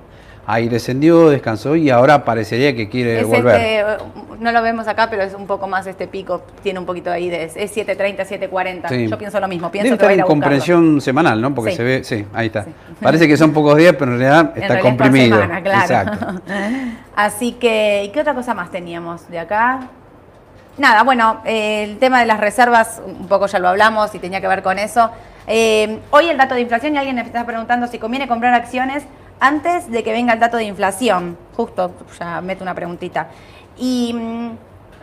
[0.48, 3.54] Ahí descendió, descansó y ahora parecería que quiere Es volver.
[3.56, 3.86] este, eh,
[4.40, 7.30] no lo vemos acá, pero es un poco más este pico, tiene un poquito ahí
[7.30, 8.88] de, es 7.30, 7.40.
[8.90, 9.08] Sí.
[9.10, 11.54] Yo pienso lo mismo, pienso Debe que va a ir en a comprensión semanal, ¿no?
[11.54, 11.78] Porque Sí.
[11.78, 12.66] se ve, sí, ahí está.
[13.02, 15.36] Parece que son pocos días, pero en realidad En está realidad es por comprimido.
[15.42, 15.82] semana, claro.
[15.82, 16.42] Exacto.
[17.16, 19.82] Así que, ¿y qué otra cosa más teníamos de acá?
[20.78, 24.42] Nada, bueno, eh, el tema de las reservas, un poco ya lo hablamos y tenía
[24.42, 25.10] que ver con eso.
[25.48, 29.04] Eh, hoy el dato de inflación y alguien me está preguntando si conviene comprar acciones
[29.40, 31.36] antes de que venga el dato de inflación.
[31.56, 33.28] Justo, ya meto una preguntita.
[33.76, 34.52] Y mm,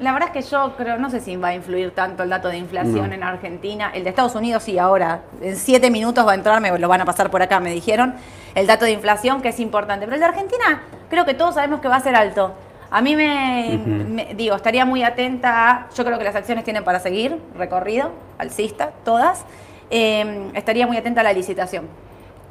[0.01, 2.49] la verdad es que yo creo, no sé si va a influir tanto el dato
[2.49, 3.15] de inflación No.
[3.15, 3.91] en Argentina.
[3.93, 7.01] El de Estados Unidos sí, ahora, en siete minutos va a entrar, me lo van
[7.01, 8.15] a pasar por acá, me dijeron.
[8.55, 10.05] El dato de inflación que es importante.
[10.05, 12.55] Pero el de Argentina, creo que todos sabemos que va a ser alto.
[12.90, 17.01] A mí me, digo, estaría muy atenta a, yo creo que las acciones tienen para
[17.01, 19.44] seguir, recorrido, alcista, todas.
[19.90, 21.88] Eh, estaría muy atenta a la licitación.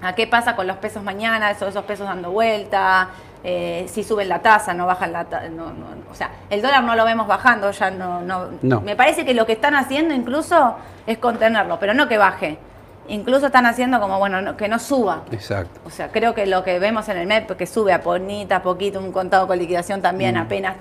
[0.01, 1.49] ¿A qué pasa con los pesos mañana?
[1.51, 3.09] Esos, esos pesos dando vuelta,
[3.43, 5.49] eh, si suben la tasa, no bajan la tasa.
[5.49, 8.81] No, no, o sea, el dólar no lo vemos bajando, ya no, no, No.
[8.81, 10.75] Me parece que lo que están haciendo incluso
[11.07, 12.57] es contenerlo, pero no que baje.
[13.09, 15.23] Incluso están haciendo como, bueno, no- que no suba.
[15.31, 15.79] Exacto.
[15.85, 18.61] O sea, creo que lo que vemos en el MEP, que sube a ponita, a
[18.63, 20.39] poquito, un contado con liquidación también Mm.
[20.39, 20.75] apenas.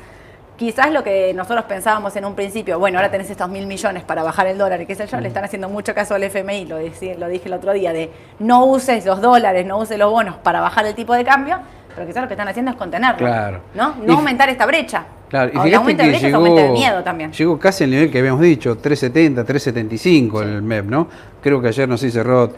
[0.56, 4.22] Quizás lo que nosotros pensábamos en un principio, bueno, ahora tenés estos mil millones para
[4.22, 6.78] bajar el dólar y qué sé yo, le están haciendo mucho caso al FMI, lo,
[6.78, 10.36] decí- lo dije el otro día, de no uses los dólares, no uses los bonos
[10.36, 11.58] para bajar el tipo de cambio,
[11.94, 13.18] pero quizás lo que están haciendo es contenerlo.
[13.18, 13.60] Claro.
[13.74, 13.94] ¿No?
[14.06, 15.04] Y- aumentar esta brecha.
[15.28, 15.70] Claro, y de
[16.18, 17.32] que llegó, aumenta el miedo también.
[17.32, 21.08] llegó casi al nivel que habíamos dicho, 370, 375 el MEP, ¿no?
[21.42, 22.52] Creo que ayer no sé cerró,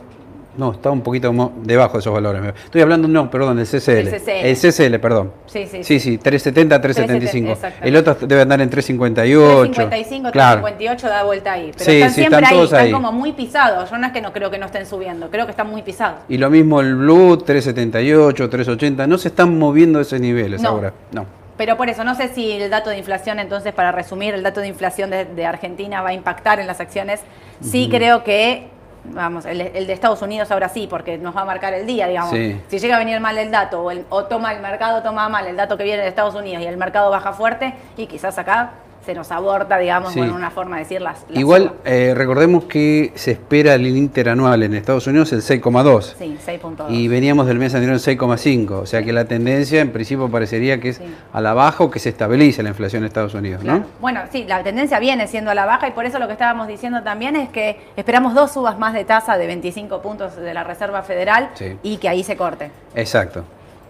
[0.56, 2.42] no, está un poquito debajo de esos valores.
[2.64, 3.90] Estoy hablando, no, perdón, el CCL.
[3.90, 4.30] El CCL.
[4.30, 5.32] El CCL, perdón.
[5.46, 7.52] Sí, sí, Sí, sí, 370, 375.
[7.52, 7.88] exactamente.
[7.88, 9.72] El otro debe andar en 358.
[9.72, 10.62] 355, Claro.
[10.62, 11.70] 358 da vuelta ahí.
[11.72, 12.92] Pero Sí, están sí, siempre están ahí, están ahí.
[12.92, 13.90] como muy pisados.
[13.90, 16.20] Yo no es que no creo que no estén subiendo, creo que están muy pisados.
[16.28, 19.06] Y lo mismo el Blue, 378, 380.
[19.06, 20.70] No se están moviendo esos niveles No.
[20.70, 20.92] ahora.
[21.12, 21.26] No.
[21.56, 24.60] Pero por eso, no sé si el dato de inflación, entonces, para resumir, el dato
[24.60, 27.20] de inflación de, de Argentina va a impactar en las acciones.
[27.62, 28.66] Sí creo que,
[29.04, 32.06] vamos, el, el de Estados Unidos ahora sí, porque nos va a marcar el día,
[32.08, 32.30] digamos.
[32.30, 32.60] Sí.
[32.68, 35.46] Si llega a venir mal el dato, o, el- o toma el mercado, toma mal
[35.46, 38.70] el dato que viene de Estados Unidos y el mercado baja fuerte, y quizás acá
[39.04, 40.18] se nos aborta, digamos, Sí.
[40.18, 44.62] bueno, una forma de decir las, las Igual, eh, recordemos que se espera el interanual
[44.62, 46.14] en Estados Unidos el 6,2.
[46.18, 46.86] Sí, 6.2.
[46.90, 48.80] Y veníamos del mes anterior en 6,5.
[48.80, 51.04] O sea que la tendencia en principio parecería que es Sí.
[51.32, 53.80] a la baja o que se estabilice la inflación en Estados Unidos, Claro.
[53.80, 53.86] ¿no?
[54.00, 56.68] Bueno, sí, la tendencia viene siendo a la baja y por eso lo que estábamos
[56.68, 60.64] diciendo también es que esperamos dos subas más de tasa de 25 puntos de la
[60.64, 61.50] Reserva Federal
[61.82, 62.70] y que ahí se corte.
[62.94, 63.44] Exacto.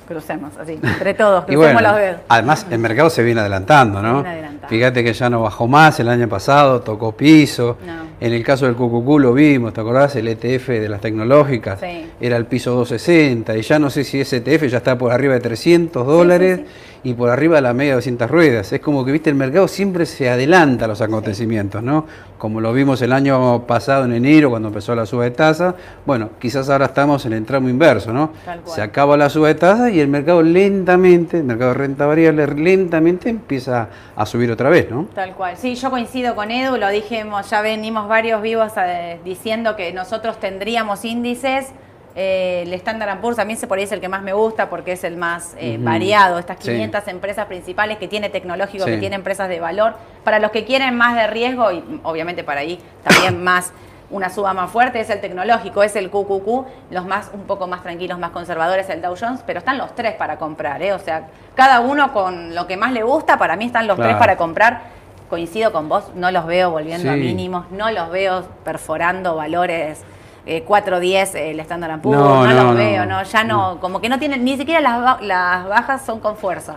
[0.07, 2.21] Crucemos, así, entre todos, crucemos bueno, los dedos.
[2.29, 4.15] además el mercado se viene adelantando, Se ¿no?
[4.15, 4.69] viene adelantando.
[4.69, 7.79] Fíjate que ya no bajó más el año pasado, tocó piso.
[7.87, 8.05] No.
[8.25, 10.17] En el caso del QQQ lo vimos, ¿te acordás?
[10.17, 12.07] El ETF de las tecnológicas Sí.
[12.23, 15.35] era el piso 260 y ya no sé si ese ETF ya está por arriba
[15.35, 18.73] de 300 dólares sí, y por arriba de la media de 200 ruedas.
[18.73, 22.07] Es como que, viste, el mercado siempre se adelanta a los acontecimientos, ¿no?
[22.39, 25.75] Como lo vimos el año pasado en enero cuando empezó la suba de tasa.
[26.07, 28.33] Bueno, quizás ahora estamos en el tramo inverso, ¿no?
[28.65, 32.47] Se acaba la suba de tasa y el mercado lentamente, el mercado de renta variable
[32.47, 35.07] lentamente empieza a subir otra vez, ¿no?
[35.15, 35.59] Tal cual.
[35.59, 40.39] Sí, yo coincido con Edu, lo dijimos, ya venimos varios vivos eh, diciendo que nosotros
[40.39, 41.73] tendríamos índices.
[42.17, 44.93] eh, el Standard Poor's a mí por ahí es el que más me gusta porque
[44.93, 46.39] es el más eh, variado.
[46.39, 46.71] Estas Sí.
[46.71, 48.91] 500 empresas principales que tiene tecnológico, Sí.
[48.93, 49.97] que tiene empresas de valor.
[50.23, 53.73] Para los que quieren más de riesgo y mm, obviamente para ahí también más
[54.11, 56.49] una suba más fuerte es el tecnológico, es el QQQ,
[56.91, 60.13] los más un poco más tranquilos, más conservadores, el Dow Jones, pero están los tres
[60.15, 60.93] para comprar, ¿eh?
[60.93, 64.15] o sea, cada uno con lo que más le gusta, para mí están los tres
[64.15, 65.03] para comprar.
[65.35, 70.01] Coincido con vos, no los veo volviendo a mínimos, no los veo perforando valores
[70.47, 73.21] eh, 4.10 el Standard Poor's, No, no, no, los veo, no.
[73.25, 76.77] ya no, como que no tienen, ni siquiera las, las bajas son con fuerza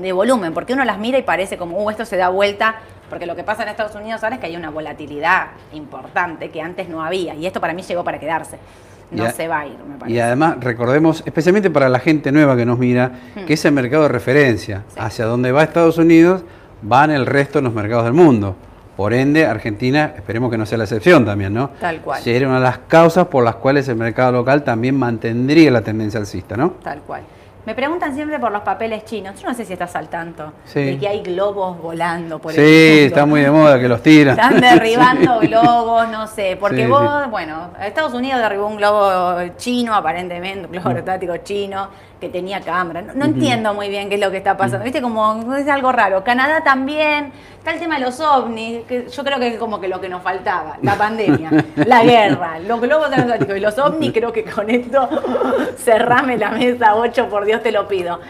[0.00, 2.76] de volumen, porque uno las mira y parece como, uh, esto se da vuelta,
[3.10, 6.62] porque lo que pasa en Estados Unidos ahora es que hay una volatilidad importante que
[6.62, 8.56] antes no había, y esto para mí llegó para quedarse.
[9.10, 10.16] No a- se va a ir, me parece.
[10.16, 13.12] Y además recordemos, especialmente para la gente nueva que nos mira,
[13.46, 14.84] que ese mercado de referencia.
[14.88, 14.94] Sí.
[14.98, 16.42] hacia donde va Estados Unidos,
[16.82, 18.56] van el resto de los mercados del mundo.
[18.96, 21.70] Por ende, Argentina, esperemos que no sea la excepción también, ¿no?
[21.80, 22.20] Tal cual.
[22.22, 26.20] Sería una de las causas por las cuales el mercado local también mantendría la tendencia
[26.20, 26.72] alcista, ¿no?
[26.82, 27.22] Tal cual.
[27.64, 29.40] Me preguntan siempre por los papeles chinos.
[29.40, 30.80] Yo no sé si estás al tanto Sí.
[30.82, 34.36] de que hay globos volando por el Sí, está muy de moda que los tiran.
[34.38, 40.66] Están derribando globos, no sé, porque vos, bueno, Estados Unidos derribó un globo chino, aparentemente,
[40.66, 41.88] un globo aerostático chino,
[42.22, 43.02] que tenía cámara.
[43.02, 45.90] No, no entiendo muy bien qué es lo que está pasando, viste, como es algo
[45.90, 46.22] raro.
[46.22, 49.88] Canadá también, está el tema de los ovnis, que yo creo que es como que
[49.88, 54.32] lo que nos faltaba, la pandemia, la guerra, los globos aerostáticos y los ovnis, creo
[54.32, 55.08] que con esto
[55.78, 58.20] cerrame la mesa 8, por Dios te lo pido.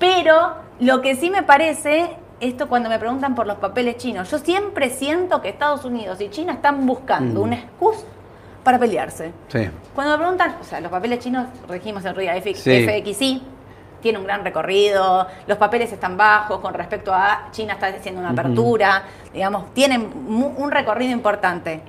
[0.00, 4.38] Pero lo que sí me parece, esto cuando me preguntan por los papeles chinos, yo
[4.38, 7.44] siempre siento que Estados Unidos y China están buscando Mm.
[7.44, 8.04] una excusa
[8.66, 9.30] para pelearse.
[9.46, 9.70] Sí.
[9.94, 12.84] Cuando me preguntan, o sea, los papeles chinos, regimos en RIA FX, Sí.
[12.84, 13.42] FXI,
[14.02, 18.30] tiene un gran recorrido, los papeles están bajos con respecto a China está haciendo una
[18.30, 21.80] apertura, digamos, tienen un recorrido importante.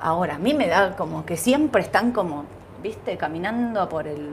[0.00, 2.46] Ahora, a mí me da como que siempre están como,
[2.82, 4.30] viste, caminando por el...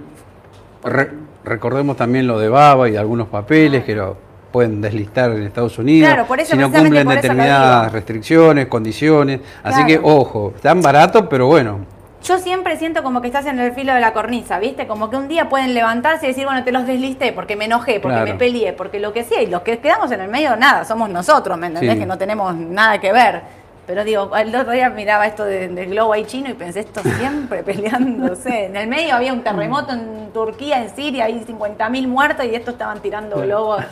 [0.82, 1.12] por Re-
[1.44, 4.16] recordemos también lo de Baba y algunos papeles que lo
[4.56, 9.42] pueden deslistar en Estados Unidos Claro, por eso, si no cumplen determinadas restricciones, condiciones.
[9.62, 9.88] Así Claro.
[9.88, 11.80] que, ojo, están baratos, pero bueno,
[12.24, 14.88] Yo siempre siento como que estás en el filo de la cornisa, ¿viste?
[14.88, 18.00] Como que un día pueden levantarse y decir, bueno, te los deslisté porque me enojé,
[18.00, 18.32] porque Claro.
[18.32, 21.10] me peleé, porque lo que sea, y los que quedamos en el medio, nada, somos
[21.10, 21.94] nosotros, ¿me entendés?
[21.96, 22.00] Sí.
[22.00, 23.42] Que no tenemos nada que ver.
[23.88, 27.02] Pero digo, el otro día miraba esto de- del globo ahí chino y pensé, esto
[27.04, 28.66] siempre peleándose.
[28.66, 32.74] En el medio había un terremoto en Turquía, en Siria, hay 50.000 muertos y estos
[32.74, 33.84] estaban tirando globos.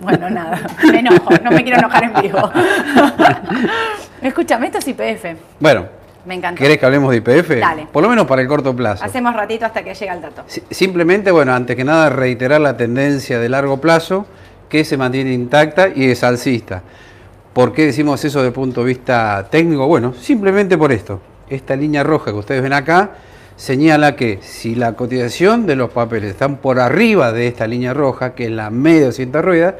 [0.00, 2.38] Bueno, nada, me enojo, no me quiero enojar en vivo.
[4.22, 5.24] Escúchame, esto es IPF,
[5.60, 5.86] bueno,
[6.24, 6.58] me encanta.
[6.58, 7.60] ¿querés que hablemos de IPF?
[7.60, 7.86] Dale.
[7.92, 9.04] Por lo menos para el corto plazo.
[9.04, 10.42] Hacemos ratito hasta que llega el dato.
[10.46, 14.26] Si- Simplemente, bueno, antes que nada, reiterar la tendencia de largo plazo
[14.70, 16.82] que se mantiene intacta y es alcista.
[17.54, 19.86] ¿Por qué decimos eso desde el punto de vista técnico?
[19.86, 21.20] Bueno, simplemente por esto.
[21.48, 23.12] Esta línea roja que ustedes ven acá
[23.56, 28.34] señala que si la cotización de los papeles están por arriba de esta línea roja,
[28.34, 29.74] que es la media de 200 ruedas,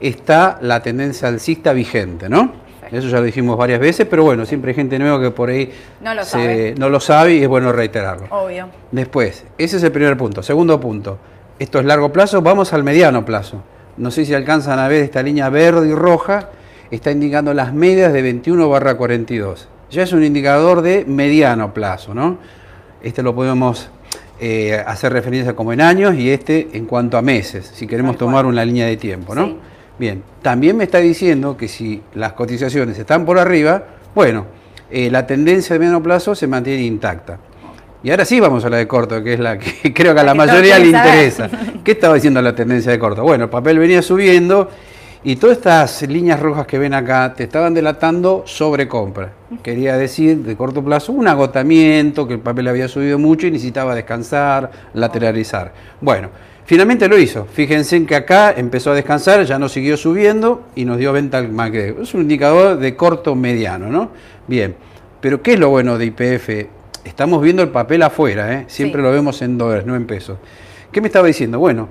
[0.00, 2.52] está la tendencia alcista vigente, ¿no?
[2.90, 5.70] Eso ya lo dijimos varias veces, pero bueno, siempre hay gente nueva que por ahí
[6.00, 6.74] No lo se- sabe.
[6.78, 8.28] no lo sabe y es bueno reiterarlo.
[8.30, 8.70] Obvio.
[8.90, 10.42] Después, ese es el primer punto.
[10.42, 11.18] Segundo punto,
[11.58, 13.62] esto es largo plazo, vamos al mediano plazo.
[13.98, 16.48] No sé si alcanzan a ver esta línea verde y roja,
[16.90, 19.68] está indicando las medias de 21 barra 42.
[19.90, 22.38] Ya es un indicador de mediano plazo, ¿no?
[23.02, 23.88] Este lo podemos
[24.40, 28.26] eh, hacer referencia como en años y este en cuanto a meses, si queremos Tal
[28.26, 28.30] cual.
[28.30, 29.46] tomar una línea de tiempo, ¿no?
[29.46, 29.56] Sí.
[29.98, 34.46] Bien, también me está diciendo que si las cotizaciones están por arriba, bueno,
[34.90, 37.38] eh, la tendencia de mediano plazo se mantiene intacta.
[38.02, 40.22] Y ahora sí vamos a la de corto, que es la que creo que a
[40.22, 41.50] La la que todos mayoría le interesa.
[41.82, 43.22] ¿Qué estaba diciendo la tendencia de corto?
[43.22, 44.70] Bueno, el papel venía subiendo
[45.28, 49.30] y todas estas líneas rojas que ven acá te estaban delatando sobrecompra.
[49.62, 53.94] Quería decir, de corto plazo, un agotamiento, que el papel había subido mucho y necesitaba
[53.94, 55.74] descansar, lateralizar.
[56.00, 56.30] Bueno,
[56.64, 57.44] finalmente lo hizo.
[57.44, 61.36] Fíjense en que acá empezó a descansar, ya no siguió subiendo y nos dio venta
[61.36, 62.00] al MACD.
[62.00, 64.12] Es un indicador de corto mediano, ¿no?
[64.46, 64.76] Bien,
[65.20, 66.48] pero ¿qué es lo bueno de IPF?
[67.04, 68.64] Estamos viendo el papel afuera, ¿eh?
[68.68, 69.04] siempre Sí.
[69.04, 70.38] lo vemos en dólares, no en pesos.
[70.90, 71.58] ¿Qué me estaba diciendo?
[71.58, 71.86] Bueno,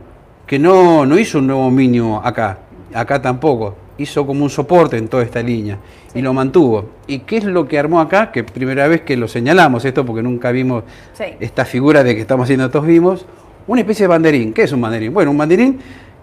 [0.47, 2.57] que no, no hizo un nuevo mínimo acá,
[2.93, 5.77] acá tampoco, hizo como un soporte en toda esta línea
[6.13, 6.85] y lo mantuvo.
[7.07, 8.31] ¿Y qué es lo que armó acá?
[8.31, 11.23] Que primera vez que lo señalamos esto porque nunca vimos Sí.
[11.39, 13.25] esta figura de que estamos haciendo todos vimos,
[13.67, 14.53] una especie de banderín.
[14.53, 15.13] ¿Qué es un banderín?
[15.13, 15.79] Bueno, un banderín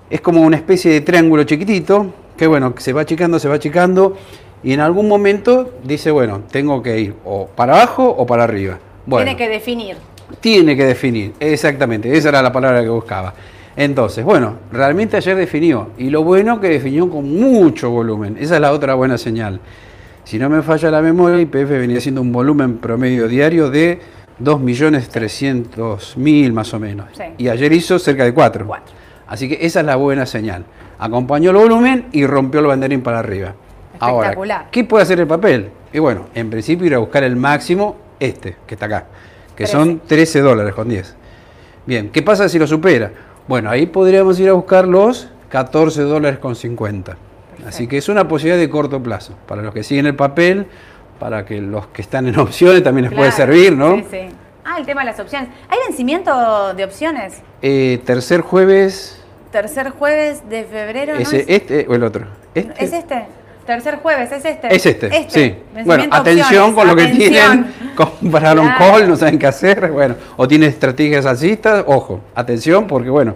[0.09, 4.17] es como una especie de triángulo chiquitito que bueno, se va achicando, se va achicando
[4.63, 8.79] y en algún momento dice, bueno, tengo que ir o para abajo o para arriba.
[9.07, 9.97] Bueno, Tiene que definir.
[10.41, 13.35] tiene que definir, exactamente, esa era la palabra que buscaba.
[13.77, 18.61] Entonces, bueno, realmente ayer definió, y lo bueno que definió con mucho volumen, esa es
[18.61, 19.59] la otra buena señal.
[20.23, 24.01] Si no me falla la memoria, IPF venía siendo un volumen promedio diario de
[24.43, 27.09] 2.300.000 más o menos.
[27.17, 27.25] Sí.
[27.39, 28.65] Y ayer hizo cerca de 4.
[28.67, 28.95] Cuatro.
[29.27, 30.65] Así que esa es la buena señal.
[30.99, 33.55] Acompañó el volumen y rompió el banderín para arriba.
[33.99, 34.69] Ahora, Espectacular.
[34.71, 35.71] ¿qué puede hacer el papel?
[35.93, 39.07] Y bueno, en principio ir a buscar el máximo, este, que está acá,
[39.55, 41.15] que son 13 dólares con 10.
[41.87, 43.13] Bien, ¿qué pasa si lo supera?
[43.49, 47.17] Bueno, ahí podríamos ir a buscar los 14 dólares con 50.
[47.67, 49.35] Así que es una posibilidad de corto plazo.
[49.47, 50.67] Para los que siguen el papel,
[51.19, 53.53] para que los que están en opciones también les puede Claro.
[53.53, 53.97] servir, ¿no?
[53.97, 54.19] Sí, sí.
[54.65, 55.51] Ah, el tema de las opciones.
[55.69, 57.43] ¿Hay vencimiento de opciones?
[57.63, 59.21] Eh, tercer jueves,
[59.53, 61.45] Tercer jueves de febrero, ¿no ese, es?
[61.49, 62.27] este o el otro.
[62.57, 62.85] Este.
[62.85, 63.25] ¿Es este?
[63.67, 64.75] Tercer jueves, es este.
[64.75, 65.57] Es este, sí.
[65.75, 67.31] Vencimiento Bueno, atención con lo que atención.
[67.31, 67.95] tienen.
[67.97, 68.93] Compraron Claro.
[68.93, 69.91] call, no saben qué hacer.
[69.91, 71.85] Bueno, o tienen estrategias alcistas.
[71.87, 73.35] Ojo, atención, porque bueno,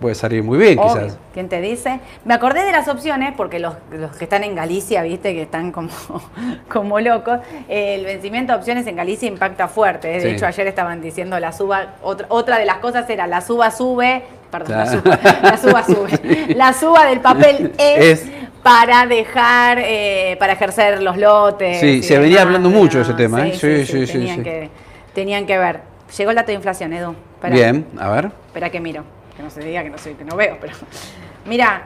[0.00, 0.94] puede salir muy bien Obvio.
[1.06, 1.18] quizás.
[1.32, 2.00] ¿Quién te dice?
[2.24, 5.70] Me acordé de las opciones porque los, los que están en Galicia, viste, que están
[5.72, 5.88] como,
[6.68, 7.38] como locos,
[7.68, 10.10] eh, el vencimiento de opciones en Galicia impacta fuerte.
[10.10, 10.20] ¿eh?
[10.20, 10.36] De Sí.
[10.36, 14.24] hecho, ayer estaban diciendo la suba, otra, otra de las cosas era la suba sube,
[14.50, 18.26] perdón, la, suba, la suba sube, la suba del papel Es-
[18.62, 21.80] para dejar, eh, para ejercer los lotes.
[21.80, 22.76] Sí, se venía demás, hablando ¿no?
[22.76, 23.52] mucho de ese tema, ¿eh?
[23.54, 24.42] Sí, sí, sí, tenían.
[24.42, 24.70] Que,
[25.14, 25.80] tenían que ver.
[26.16, 27.14] Llegó el dato de inflación, Edu.
[27.50, 28.30] Bien, a ver.
[28.48, 29.04] Espera que miro,
[29.36, 30.74] que no se diga que no, soy, que no veo, pero...
[31.46, 31.84] Mira,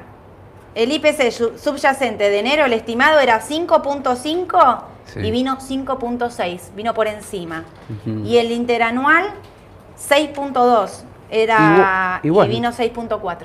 [0.75, 5.21] el IPC su- subyacente de enero, el estimado era 5.5 Sí.
[5.21, 7.65] y vino 5.6, vino por encima.
[7.91, 8.25] Ujú.
[8.25, 9.27] Y el interanual,
[10.09, 12.49] 6.2, era, Igu- igual.
[12.49, 13.37] y vino 6.4,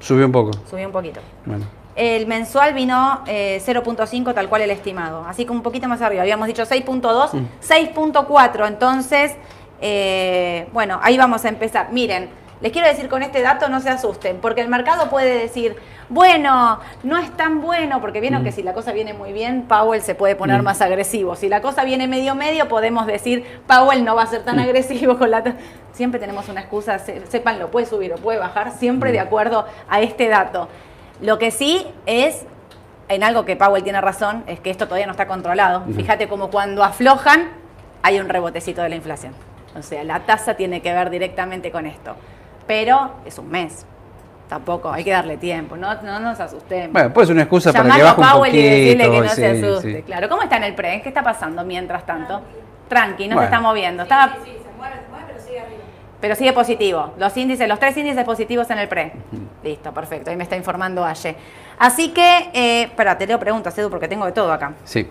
[0.00, 0.50] Subió un poco.
[0.68, 1.20] subió un poquito.
[1.44, 1.64] Bueno.
[1.96, 5.24] El mensual vino eh, 0.5, tal cual el estimado.
[5.26, 6.22] Así que un poquito más arriba.
[6.22, 7.46] Habíamos dicho 6.2, Mm.
[7.60, 8.66] 6.4.
[8.68, 9.34] Entonces,
[9.80, 11.92] eh, bueno, ahí vamos a empezar.
[11.92, 12.28] Miren,
[12.60, 15.76] les quiero decir con este dato, no se asusten, porque el mercado puede decir,
[16.08, 20.00] bueno, no es tan bueno, porque vieron que si la cosa viene muy bien, Powell
[20.00, 20.64] se puede poner Mm.
[20.64, 21.34] más agresivo.
[21.36, 25.18] Si la cosa viene medio medio, podemos decir, Powell no va a ser tan agresivo
[25.18, 25.42] con la...
[25.42, 25.54] ta-".
[25.92, 30.28] Siempre tenemos una excusa, sépanlo, puede subir o puede bajar, siempre de acuerdo a este
[30.28, 30.68] dato.
[31.20, 32.44] Lo que sí es,
[33.08, 35.84] en algo que Powell tiene razón, es que esto todavía no está controlado.
[35.94, 37.48] Fíjate como cuando aflojan,
[38.02, 39.32] hay un rebotecito de la inflación.
[39.78, 42.16] O sea, la tasa tiene que ver directamente con esto.
[42.66, 43.86] Pero es un mes.
[44.48, 46.92] Tampoco, hay que darle tiempo, no, no nos asustemos.
[46.92, 48.56] Bueno, puede ser una excusa para que baje a un Powell poquito.
[48.56, 49.96] y decirle que no se asuste.
[49.96, 50.02] sí.
[50.04, 51.02] Claro, ¿cómo está en el pre?
[51.02, 52.42] ¿Qué está pasando mientras tanto?
[52.88, 53.40] Tranqui, no Bueno.
[53.40, 54.02] se está moviendo.
[54.04, 54.36] Estaba...
[56.26, 57.12] Pero sigue positivo.
[57.18, 59.12] Los índices, los tres índices positivos en el pre.
[59.62, 60.28] Listo, perfecto.
[60.28, 61.36] Ahí me está informando Aye.
[61.78, 64.72] Así que, eh, espera, te leo preguntas, Edu, porque tengo de todo acá.
[64.82, 65.06] Sí.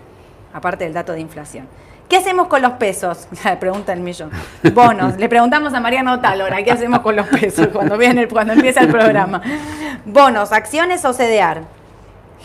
[0.52, 1.66] Aparte del dato de inflación.
[2.06, 3.28] ¿Qué hacemos con los pesos?
[3.60, 4.30] Pregunta el millón.
[4.74, 5.16] Bonos.
[5.16, 8.88] Le preguntamos a Mariano Talora, ¿qué hacemos con los pesos cuando, viene, cuando empieza el
[8.88, 9.40] programa?
[10.04, 11.62] Bonos, acciones o CDR.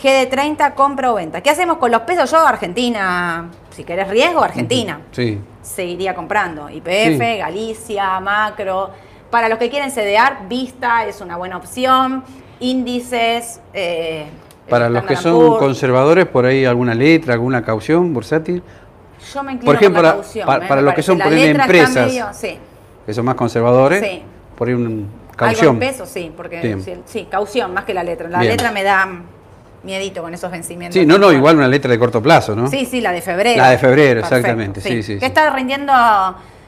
[0.01, 1.41] GD30, compra o venta.
[1.41, 2.29] ¿Qué hacemos con los pesos?
[2.31, 5.39] Yo, Argentina, si querés riesgo, Argentina Sí.
[5.61, 6.69] seguiría comprando.
[6.69, 7.37] IPF, Sí.
[7.37, 8.91] Galicia, Macro.
[9.29, 12.23] Para los que quieren CDR, Vista es una buena opción.
[12.59, 14.25] Índices, eh,
[14.69, 18.61] Para los que son conservadores, por ahí alguna letra, alguna caución bursátil,
[19.33, 20.65] Yo me inclino por ejemplo, la caución, ¿eh?
[20.67, 22.07] para los que son por empresas.
[22.07, 22.57] medio- sí.
[23.05, 24.21] que son más conservadores, Sí.
[24.55, 25.73] por ahí una Algo caución.
[25.75, 28.29] en peso, sí, porque sí, sí, caución más que la letra.
[28.29, 28.51] La Bien.
[28.51, 29.07] letra me da
[29.83, 30.99] miedito con esos vencimientos.
[30.99, 32.67] Sí, no, no, igual una letra de corto plazo, ¿no?
[32.67, 33.61] Sí, sí, la de febrero.
[33.61, 35.25] La de febrero, Perfecto, exactamente, sí, sí, Que sí.
[35.25, 35.93] está rindiendo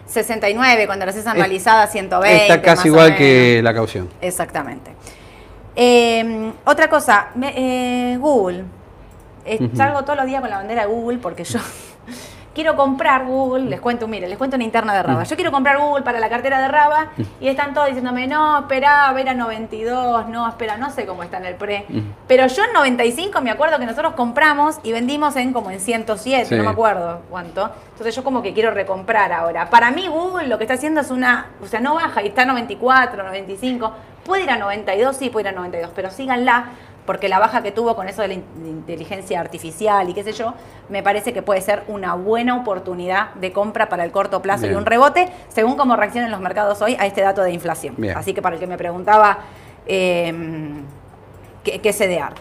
[0.07, 2.41] 69 cuando la haces anualizada 120.
[2.43, 4.09] Está casi igual que la caución.
[4.21, 4.91] Exactamente.
[5.75, 7.53] Eh, otra cosa, me-
[8.13, 8.63] eh, Google.
[9.45, 9.69] Eh.
[9.75, 11.59] Salgo todos los días con la bandera de Google porque yo
[12.53, 13.65] quiero comprar Google.
[13.69, 15.23] Les cuento, mire, les cuento una interna de Raba.
[15.23, 17.07] Yo quiero comprar Google para la cartera de Raba
[17.39, 21.37] y están todos diciéndome, no, espera, ver a 92, no, espera, no sé cómo está
[21.37, 21.85] en el pre.
[21.89, 22.01] Ujú.
[22.27, 26.45] Pero yo en 95 me acuerdo que nosotros compramos y vendimos en como en 107,
[26.45, 26.55] Sí.
[26.55, 27.71] no me acuerdo cuánto.
[27.91, 29.69] Entonces yo como que quiero recomprar ahora.
[29.69, 32.43] Para mí Google lo que está haciendo es una, o sea, no baja y está
[32.43, 33.91] a 94, 95.
[34.25, 36.65] Puede ir a 92, sí, puede ir a 92, pero síganla
[37.05, 40.53] porque la baja que tuvo con eso de la inteligencia artificial y qué sé yo,
[40.89, 44.73] me parece que puede ser una buena oportunidad de compra para el corto plazo y
[44.73, 47.95] un rebote, según cómo reaccionen los mercados hoy a este dato de inflación.
[47.97, 48.17] Bien.
[48.17, 49.39] Así que para el que me preguntaba
[49.85, 50.33] eh,
[51.63, 52.33] qué, qué CDR.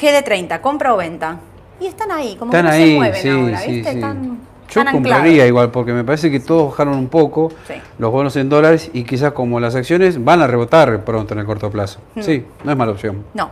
[0.00, 1.38] GD30, compra o venta.
[1.80, 3.90] Y están ahí, como Están que no ahí, se mueven sí, ahora, sí, ¿viste?
[3.90, 3.96] sí.
[3.96, 7.74] Están, Yo compraría igual, porque me parece que todos bajaron un poco Sí.
[7.98, 11.46] los bonos en dólares y quizás como las acciones van a rebotar pronto en el
[11.46, 12.00] corto plazo.
[12.14, 12.20] Hmm.
[12.22, 13.24] Sí, no es mala opción.
[13.34, 13.50] No.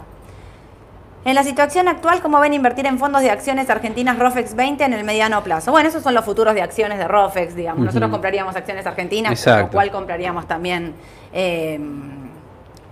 [1.28, 4.94] En la situación actual, ¿cómo ven invertir en fondos de acciones argentinas ROFEX 20 en
[4.94, 5.70] el mediano plazo?
[5.72, 7.84] Bueno, esos son los futuros de acciones de ROFEX, digamos.
[7.84, 9.56] Nosotros compraríamos acciones argentinas, Exacto.
[9.60, 10.94] con lo cual compraríamos también
[11.34, 11.78] eh,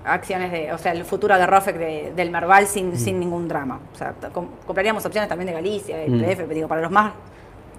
[0.05, 3.81] acciones de, o sea, el futuro de ROFEX de- del Merval sin, sin ningún drama.
[3.95, 4.13] O sea,
[4.67, 6.25] compraríamos opciones también de Galicia, de Mm.
[6.31, 7.13] IPF, digo, para los más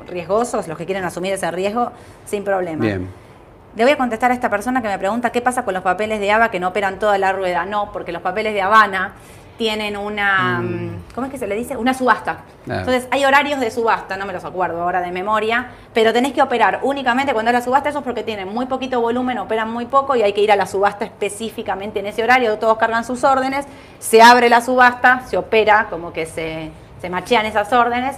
[0.08, 1.92] riesgosos, los que quieren asumir ese riesgo,
[2.26, 2.84] sin problema.
[2.84, 3.08] Bien.
[3.76, 6.20] Le voy a contestar a esta persona que me pregunta qué pasa con los papeles
[6.20, 7.64] de ABA que no operan toda la rueda.
[7.68, 9.14] No, porque los papeles de Habana
[9.58, 11.76] tienen una, mm, ¿cómo es que se le dice?
[11.76, 12.40] Una subasta.
[12.70, 12.80] Ah.
[12.80, 16.42] Entonces hay horarios de subasta, no me los acuerdo ahora de memoria, pero tenés que
[16.42, 19.86] operar únicamente cuando es la subasta, eso es porque tienen muy poquito volumen, operan muy
[19.86, 23.24] poco y hay que ir a la subasta específicamente en ese horario, todos cargan sus
[23.24, 23.66] órdenes,
[24.00, 28.18] se abre la subasta, se opera, como que se, se machean esas órdenes,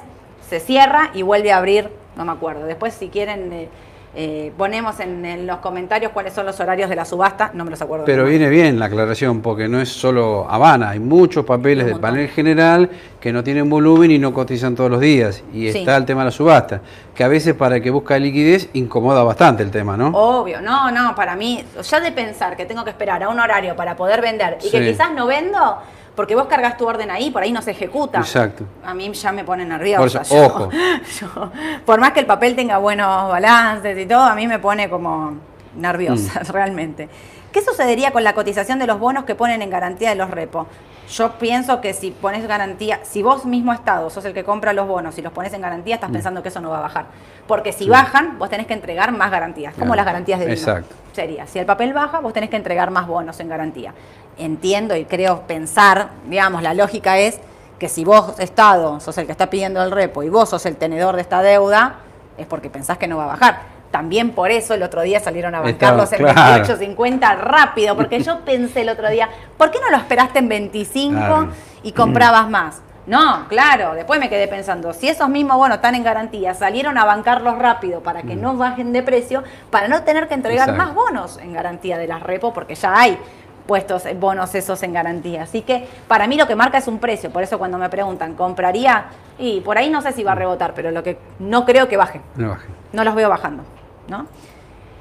[0.50, 2.66] se cierra y vuelve a abrir, no me acuerdo.
[2.66, 3.52] Después si quieren...
[3.54, 3.70] eh,
[4.16, 7.70] eh, ponemos en, en los comentarios cuáles son los horarios de la subasta, no me
[7.72, 8.06] los acuerdo.
[8.06, 12.28] Pero viene bien la aclaración, porque no es solo Habana, hay muchos papeles del panel
[12.30, 15.44] general que no tienen volumen y no cotizan todos los días.
[15.54, 15.80] Y Sí.
[15.80, 16.82] está el tema de la subasta,
[17.14, 20.08] que a veces para el que busca liquidez incomoda bastante el tema, ¿no?
[20.08, 23.76] Obvio, no, no, para mí, ya de pensar que tengo que esperar a un horario
[23.76, 25.78] para poder vender y que quizás no vendo,
[26.20, 28.18] porque vos cargas tu orden ahí, por ahí no se ejecuta.
[28.20, 28.66] Exacto.
[28.84, 30.00] A mí ya me pone nerviosa.
[30.00, 30.70] Por eso, yo- ojo.
[31.22, 31.52] yo-
[31.86, 35.36] por más que el papel tenga buenos balances y todo, a mí me pone como
[35.78, 36.46] nerviosa, Mm.
[36.52, 37.08] realmente.
[37.54, 40.68] ¿Qué sucedería con la cotización de los bonos que ponen en garantía de los repos?
[41.10, 44.88] Yo pienso que si pones garantía, si vos mismo Estado sos el que compra los
[44.88, 45.98] bonos y los pones en garantía, Mm.
[45.98, 47.06] estás pensando que eso no va a bajar.
[47.48, 49.96] Porque si bajan, vos tenés que entregar más garantías, como Claro.
[49.98, 50.58] las garantías de vino.
[50.58, 50.96] Exacto.
[51.14, 53.94] Sería, si el papel baja, vos tenés que entregar más bonos en garantía.
[54.38, 57.40] Entiendo y creo pensar, digamos, la lógica es
[57.80, 60.76] que si vos, Estado, sos el que está pidiendo el repo y vos sos el
[60.76, 61.96] tenedor de esta deuda,
[62.38, 63.62] es porque pensás que no va a bajar.
[63.92, 66.64] También por eso el otro día salieron a bancarlos en Estaba- claro.
[66.66, 71.16] 28.50 rápido, porque yo pensé el otro día, ¿por qué no lo esperaste en 25
[71.18, 71.50] Claro.
[71.84, 72.82] y comprabas más?
[73.08, 77.06] No, claro, después me quedé pensando, si esos mismos bonos están en garantía, salieron a
[77.06, 80.74] bancarlos rápido para que no bajen de precio, para no tener que entregar Mm.
[80.74, 80.94] Exacto.
[80.94, 83.18] más bonos en garantía de las repo, porque ya hay
[83.66, 85.44] puestos eh, bonos esos en garantía.
[85.44, 88.36] Así que para mí lo que marca es un precio, por eso cuando me preguntan,
[88.36, 89.06] ¿compraría?
[89.40, 91.98] Y por ahí no sé si va a rebotar, pero lo que no creo que
[91.98, 92.68] baje, No baje.
[92.94, 93.64] no los veo bajando,
[94.10, 94.26] ¿no?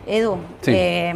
[0.06, 0.72] Edu, Sí.
[0.74, 1.12] eh,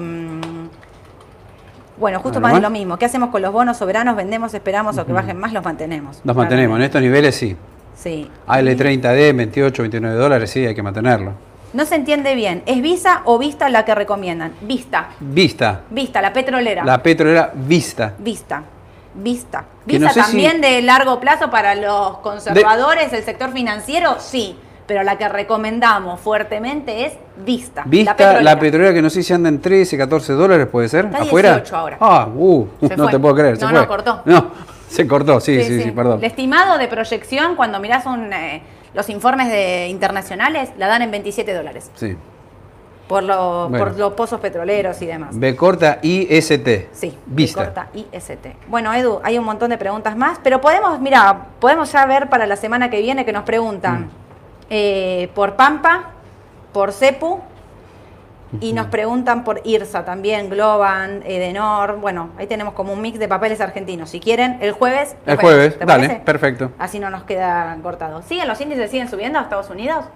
[1.98, 2.96] bueno, justo ¿Algo más de lo mismo.
[2.96, 4.16] ¿Qué hacemos con los bonos soberanos?
[4.16, 5.52] ¿Vendemos, esperamos o que bajen más?
[5.52, 6.20] Los mantenemos.
[6.24, 7.56] Los mantenemos, en estos niveles sí.
[7.94, 8.28] Sí.
[8.48, 11.32] AL30D, 28, 29 dólares, sí, hay que mantenerlo.
[11.72, 12.62] No se entiende bien.
[12.66, 14.52] ¿Es Visa o Vista la que recomiendan?
[14.62, 15.10] Vista.
[15.20, 16.84] Vista, Vista, la petrolera.
[16.84, 18.14] la petrolera Vista.
[18.18, 18.62] Vista.
[19.14, 19.64] Vista.
[19.86, 24.56] No sé si- también de largo plazo para los conservadores, el sector financiero, sí.
[24.86, 27.12] Pero la que recomendamos fuertemente es
[27.44, 27.82] Vista.
[27.86, 28.92] Vista, la petrolera.
[28.92, 31.06] que no sé si anda en 13, 14 dólares, ¿puede ser?
[31.06, 31.50] Está ¿Afuera?
[31.54, 31.96] 18 ahora.
[32.00, 33.12] Ah, uh, Se no fue.
[33.12, 33.56] te puedo creer.
[33.56, 33.80] se No, fue.
[33.80, 34.22] no, cortó.
[34.24, 34.50] No,
[34.88, 36.18] se cortó, sí, sí, sí, perdón.
[36.18, 38.62] El estimado de proyección, cuando mirás un, eh,
[38.92, 41.90] los informes de internacionales, la dan en 27 dólares.
[41.94, 42.16] Sí.
[43.08, 43.84] Por, lo- Bueno.
[43.86, 45.30] por los pozos petroleros y demás.
[45.38, 46.88] B corta IST.
[46.92, 47.64] Sí, Vista.
[47.64, 48.46] corta IST.
[48.68, 52.46] Bueno, Edu, hay un montón de preguntas más, pero podemos, mira, podemos ya ver para
[52.46, 54.10] la semana que viene que nos preguntan Mm.
[54.74, 56.12] Eh, por Pampa,
[56.72, 57.40] por Cepu
[58.60, 61.98] y nos preguntan por IRSA también, Globan, Edenor.
[62.00, 64.08] Bueno, ahí tenemos como un mix de papeles argentinos.
[64.10, 65.14] Si quieren, el jueves.
[65.26, 66.24] El jueves, ¿te dale, parece?
[66.24, 66.70] perfecto.
[66.78, 68.22] Así no nos queda cortado.
[68.22, 68.90] ¿Siguen los índices?
[68.90, 70.06] ¿Siguen subiendo a Estados Unidos?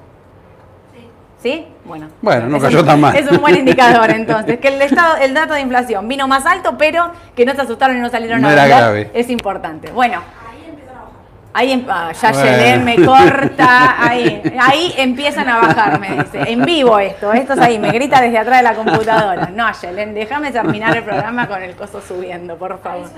[1.42, 1.68] ¿Sí?
[1.84, 2.08] Bueno.
[2.22, 3.14] Bueno, no cayó un- tan mal.
[3.14, 4.58] Es un buen indicador entonces.
[4.58, 7.96] Que el, estado, el dato de inflación vino más alto, pero que no se asustaron
[7.98, 9.10] y no salieron No a era grave.
[9.12, 9.92] Es importante.
[9.92, 10.20] Bueno.
[11.58, 12.50] Ahí em- ah, ya Bueno.
[12.50, 16.52] Yelén me corta, ahí, ahí empiezan a bajar, me dice.
[16.52, 19.48] En vivo esto, esto es ahí, me grita desde atrás de la computadora.
[19.54, 23.08] No, Yelén, déjame terminar el programa con el coso subiendo, por favor.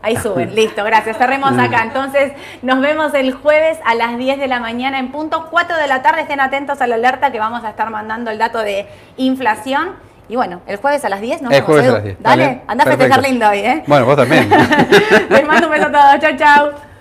[0.00, 1.18] Ahí suben, listo, gracias.
[1.18, 1.82] Cerremos acá.
[1.82, 2.32] Entonces,
[2.62, 6.00] nos vemos el jueves a las 10 de la mañana en punto, 4 de la
[6.00, 6.22] tarde.
[6.22, 8.86] Estén atentos a la alerta que vamos a estar mandando el dato de
[9.18, 9.90] inflación.
[10.30, 12.16] Y bueno, el jueves a las 10 nos El vemos, jueves a las 10.
[12.20, 13.84] Dale, Dale, a festejar lindo hoy, ¿eh?
[13.86, 14.48] Bueno, vos también.
[15.28, 16.18] Les mando un beso a todos.
[16.20, 16.91] Chau, chau.